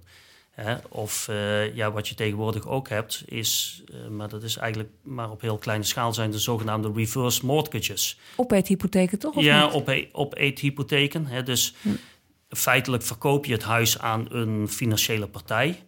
Of 0.88 1.28
uh, 1.30 1.74
ja, 1.74 1.92
wat 1.92 2.08
je 2.08 2.14
tegenwoordig 2.14 2.66
ook 2.66 2.88
hebt, 2.88 3.22
is, 3.26 3.82
uh, 3.90 4.08
maar 4.08 4.28
dat 4.28 4.42
is 4.42 4.56
eigenlijk 4.56 4.90
maar 5.02 5.30
op 5.30 5.40
heel 5.40 5.58
kleine 5.58 5.84
schaal, 5.84 6.14
zijn 6.14 6.30
de 6.30 6.38
zogenaamde 6.38 6.92
reverse 6.94 7.46
mortgages. 7.46 8.18
Op-eethypotheken 8.34 9.18
toch? 9.18 9.34
Of 9.34 9.42
ja, 9.42 9.70
op-eethypotheken. 10.12 11.28
Op 11.38 11.46
dus 11.46 11.74
hm. 11.82 11.88
feitelijk 12.48 13.02
verkoop 13.02 13.44
je 13.44 13.52
het 13.52 13.62
huis 13.62 13.98
aan 13.98 14.26
een 14.28 14.68
financiële 14.68 15.26
partij. 15.26 15.82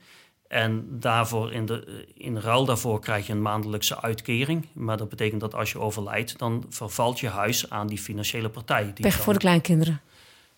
En 0.48 0.86
daarvoor 0.90 1.52
in, 1.52 1.66
de, 1.66 2.06
in 2.14 2.38
ruil 2.38 2.64
daarvoor 2.64 3.00
krijg 3.00 3.26
je 3.26 3.32
een 3.32 3.42
maandelijkse 3.42 4.02
uitkering. 4.02 4.66
Maar 4.72 4.96
dat 4.96 5.08
betekent 5.08 5.40
dat 5.40 5.54
als 5.54 5.72
je 5.72 5.78
overlijdt, 5.78 6.38
dan 6.38 6.64
vervalt 6.68 7.20
je 7.20 7.28
huis 7.28 7.70
aan 7.70 7.86
die 7.86 7.98
financiële 7.98 8.48
partij. 8.48 8.84
Die 8.94 9.04
Weg 9.04 9.20
voor 9.20 9.32
de 9.32 9.38
kleinkinderen. 9.38 10.00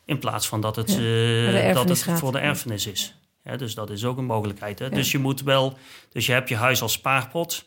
In 0.04 0.18
plaats 0.18 0.48
van 0.48 0.60
dat 0.60 0.76
het, 0.76 0.98
uh, 0.98 1.74
dat 1.74 1.88
het 1.88 2.02
voor 2.02 2.32
de 2.32 2.38
erfenis 2.38 2.86
is 2.86 3.14
dus 3.56 3.74
dat 3.74 3.90
is 3.90 4.04
ook 4.04 4.18
een 4.18 4.24
mogelijkheid. 4.24 4.78
Hè? 4.78 4.90
Dus 4.90 5.12
je 5.12 5.18
moet 5.18 5.42
wel, 5.42 5.78
dus 6.12 6.26
je 6.26 6.32
hebt 6.32 6.48
je 6.48 6.56
huis 6.56 6.82
als 6.82 6.92
spaarpot. 6.92 7.64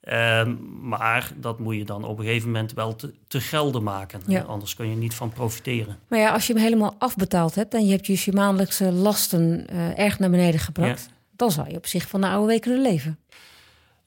Ehm, 0.00 0.54
maar 0.80 1.32
dat 1.36 1.58
moet 1.58 1.76
je 1.76 1.84
dan 1.84 2.04
op 2.04 2.18
een 2.18 2.24
gegeven 2.24 2.50
moment 2.50 2.72
wel 2.72 2.96
te, 2.96 3.14
te 3.28 3.40
gelden 3.40 3.82
maken. 3.82 4.46
Anders 4.46 4.74
kun 4.74 4.90
je 4.90 4.96
niet 4.96 5.14
van 5.14 5.30
profiteren. 5.30 5.98
Maar 6.08 6.18
ja, 6.18 6.32
als 6.32 6.46
je 6.46 6.52
hem 6.52 6.62
helemaal 6.62 6.94
afbetaald 6.98 7.54
hebt 7.54 7.74
en 7.74 7.84
je 7.84 7.90
hebt 7.90 8.06
dus 8.06 8.24
je 8.24 8.32
maandelijkse 8.32 8.92
lasten 8.92 9.66
uh, 9.72 9.98
erg 9.98 10.18
naar 10.18 10.30
beneden 10.30 10.60
gebracht, 10.60 11.08
dan 11.30 11.50
zou 11.50 11.70
je 11.70 11.76
op 11.76 11.86
zich 11.86 12.08
van 12.08 12.20
de 12.20 12.26
oude 12.26 12.60
kunnen 12.60 12.82
leven. 12.82 13.18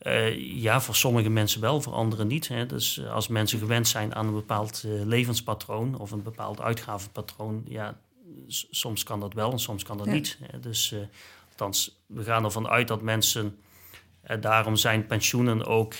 Uh, 0.02 0.62
ja, 0.62 0.82
voor 0.82 0.96
sommige 0.96 1.30
mensen 1.30 1.62
wel, 1.62 1.82
voor 1.82 1.94
anderen 1.94 2.28
niet. 2.28 2.48
Hè. 2.48 2.66
Dus 2.66 3.02
als 3.08 3.28
mensen 3.28 3.60
gewend 3.60 3.88
zijn 3.88 4.16
aan 4.16 4.28
een 4.28 4.34
bepaald 4.34 4.84
uh, 4.86 5.06
levenspatroon 5.06 6.00
of 6.00 6.12
een 6.12 6.24
bepaald 6.24 6.62
uitgavenpatroon, 6.62 7.64
ja, 7.68 7.98
soms 8.48 9.04
kan 9.04 9.20
dat 9.20 9.34
wel 9.34 9.52
en 9.52 9.60
soms 9.60 9.84
kan 9.84 9.98
dat 9.98 10.08
niet. 10.08 10.38
Dus 10.62 10.92
uh, 10.92 11.00
althans, 11.50 12.00
we 12.06 12.24
gaan 12.24 12.44
ervan 12.44 12.68
uit 12.68 12.88
dat 12.88 13.02
mensen, 13.02 13.58
uh, 14.30 14.42
daarom 14.42 14.76
zijn 14.76 15.06
pensioenen 15.06 15.66
ook 15.66 15.94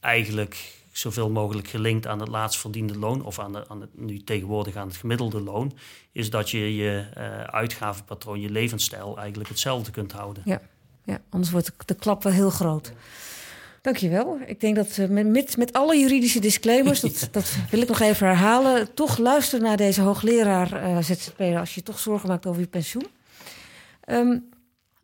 eigenlijk 0.00 0.78
zoveel 0.92 1.30
mogelijk 1.30 1.68
gelinkt 1.68 2.06
aan 2.06 2.20
het 2.20 2.28
laatst 2.28 2.60
verdiende 2.60 2.98
loon, 2.98 3.24
of 3.24 3.38
aan, 3.38 3.52
de, 3.52 3.68
aan 3.68 3.80
het, 3.80 3.98
nu 3.98 4.24
tegenwoordig 4.24 4.76
aan 4.76 4.86
het 4.86 4.96
gemiddelde 4.96 5.40
loon, 5.40 5.78
is 6.12 6.30
dat 6.30 6.50
je 6.50 6.76
je 6.76 7.06
uh, 7.16 7.40
uitgavenpatroon, 7.40 8.40
je 8.40 8.50
levensstijl 8.50 9.18
eigenlijk 9.18 9.48
hetzelfde 9.48 9.90
kunt 9.90 10.12
houden. 10.12 10.42
Ja, 10.46 10.60
ja 11.04 11.20
anders 11.28 11.50
wordt 11.50 11.72
de 11.84 11.94
klap 11.94 12.22
wel 12.22 12.32
heel 12.32 12.50
groot. 12.50 12.92
Dankjewel. 13.80 14.38
Ik 14.46 14.60
denk 14.60 14.76
dat 14.76 14.96
met, 15.08 15.26
met, 15.26 15.56
met 15.56 15.72
alle 15.72 15.98
juridische 15.98 16.40
disclaimers, 16.40 17.00
dat, 17.00 17.28
dat 17.32 17.56
wil 17.70 17.80
ik 17.80 17.88
nog 17.88 18.00
even 18.00 18.26
herhalen, 18.26 18.94
toch 18.94 19.18
luister 19.18 19.60
naar 19.60 19.76
deze 19.76 20.00
hoogleraar 20.00 20.72
uh, 20.72 20.96
eh, 20.96 21.04
ZZP'er 21.04 21.58
als 21.58 21.74
je 21.74 21.82
toch 21.82 21.98
zorgen 21.98 22.28
maakt 22.28 22.46
over 22.46 22.60
je 22.60 22.66
pensioen. 22.66 23.06
Um, 24.06 24.48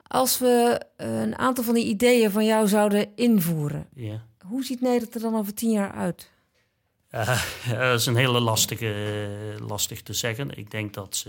als 0.02 0.38
we 0.38 0.80
een 0.96 1.38
aantal 1.38 1.64
van 1.64 1.74
die 1.74 1.84
ideeën 1.84 2.30
van 2.30 2.44
jou 2.44 2.68
zouden 2.68 3.08
invoeren, 3.14 3.88
Hoe 4.46 4.64
ziet 4.64 4.80
Nederland 4.80 5.14
er 5.14 5.20
dan 5.20 5.36
over 5.36 5.54
tien 5.54 5.70
jaar 5.70 5.92
uit? 5.92 6.30
Uh, 7.10 7.42
dat 7.90 8.00
is 8.00 8.06
een 8.06 8.16
hele 8.16 8.40
lastige, 8.40 8.94
lastig 9.68 10.02
te 10.02 10.12
zeggen. 10.12 10.58
Ik 10.58 10.70
denk 10.70 10.94
dat 10.94 11.26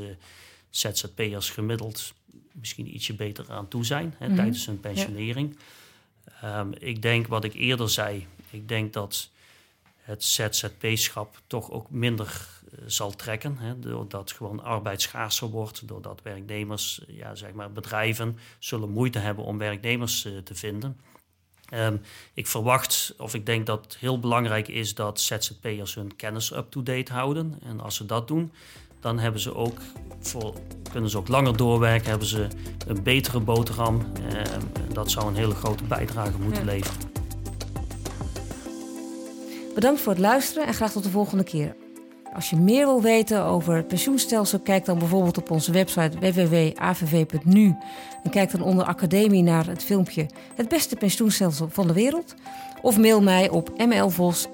ZZP'ers 0.70 1.50
gemiddeld 1.50 2.14
misschien 2.52 2.96
ietsje 2.96 3.14
beter 3.14 3.46
aan 3.52 3.68
toe 3.68 3.86
zijn 3.86 4.16
hè, 4.18 4.28
mhm. 4.28 4.36
tijdens 4.36 4.66
hun 4.66 4.80
pensionering. 4.80 5.58
Ehm, 6.42 6.72
ik 6.80 7.02
denk 7.02 7.28
wat 7.28 7.44
ik 7.44 7.54
eerder 7.54 7.90
zei, 7.90 8.28
ik 8.50 8.68
denk 8.68 8.94
dat 8.94 9.30
het 9.96 10.24
ZZP-schap 10.24 11.42
toch 11.48 11.72
ook 11.72 11.90
minder 11.90 12.48
eh, 12.72 12.80
zal 12.86 13.12
trekken. 13.12 13.58
Hè, 13.58 13.80
doordat 13.80 14.32
gewoon 14.32 14.64
arbeid 14.64 15.02
schaarser 15.02 15.48
wordt, 15.50 15.88
doordat 15.88 16.22
werknemers, 16.24 17.02
ja, 17.08 17.36
zeg 17.36 17.52
maar 17.52 17.72
bedrijven, 17.72 18.38
zullen 18.60 18.90
moeite 18.90 19.20
hebben 19.20 19.44
om 19.44 19.58
werknemers 19.58 20.26
uh, 20.26 20.38
te 20.38 20.56
vinden. 20.56 20.98
Um, 21.74 22.02
ik 22.34 22.48
verwacht, 22.48 23.14
of 23.18 23.34
ik 23.34 23.46
denk 23.46 23.66
dat 23.66 23.84
het 23.84 23.98
heel 23.98 24.20
belangrijk 24.20 24.68
is 24.68 24.96
dat 24.96 25.22
ZZP'ers 25.22 25.96
hun 25.96 26.16
kennis 26.16 26.54
up-to-date 26.54 27.14
houden. 27.14 27.60
En 27.64 27.80
als 27.80 27.96
ze 27.96 28.06
dat 28.06 28.28
doen, 28.28 28.52
dan 29.00 29.20
hebben 29.20 29.42
ze 29.42 29.56
ook 29.56 29.78
voor, 30.20 30.54
kunnen 30.92 31.10
ze 31.10 31.18
ook 31.18 31.28
langer 31.28 31.58
doorwerken, 31.58 32.10
hebben 32.10 32.28
ze 32.28 32.48
een 32.88 33.04
betere 33.04 33.40
boterham. 33.40 34.02
En 34.30 34.62
dat 34.94 35.12
zou 35.12 35.28
een 35.28 35.36
hele 35.36 35.56
grote 35.56 35.84
bijdrage 35.84 36.38
moeten 36.44 36.66
leveren. 36.66 37.16
Bedankt 39.76 40.02
voor 40.02 40.12
het 40.12 40.22
luisteren 40.22 40.68
en 40.68 40.74
graag 40.74 40.92
tot 40.92 41.04
de 41.04 41.10
volgende 41.10 41.44
keer. 41.44 41.76
Als 42.34 42.50
je 42.50 42.56
meer 42.56 42.86
wil 42.86 43.02
weten 43.02 43.44
over 43.44 43.76
het 43.76 43.88
pensioenstelsel, 43.88 44.60
kijk 44.60 44.86
dan 44.86 45.00
bijvoorbeeld 45.00 45.38
op 45.38 45.52
onze 45.52 45.72
website 45.72 46.20
www.avv.nu 46.20 47.76
en 48.24 48.30
kijk 48.30 48.52
dan 48.52 48.62
onder 48.62 48.86
academie 48.86 49.44
naar 49.44 49.68
het 49.68 49.84
filmpje 49.84 50.26
Het 50.56 50.70
beste 50.70 50.96
pensioenstelsel 50.96 51.68
van 51.70 51.88
de 51.88 51.94
wereld. 51.94 52.36
Of 52.82 52.98
mail 52.98 53.22
mij 53.22 53.50
op 53.50 53.72
mlvos.avv.nu. 53.78 54.46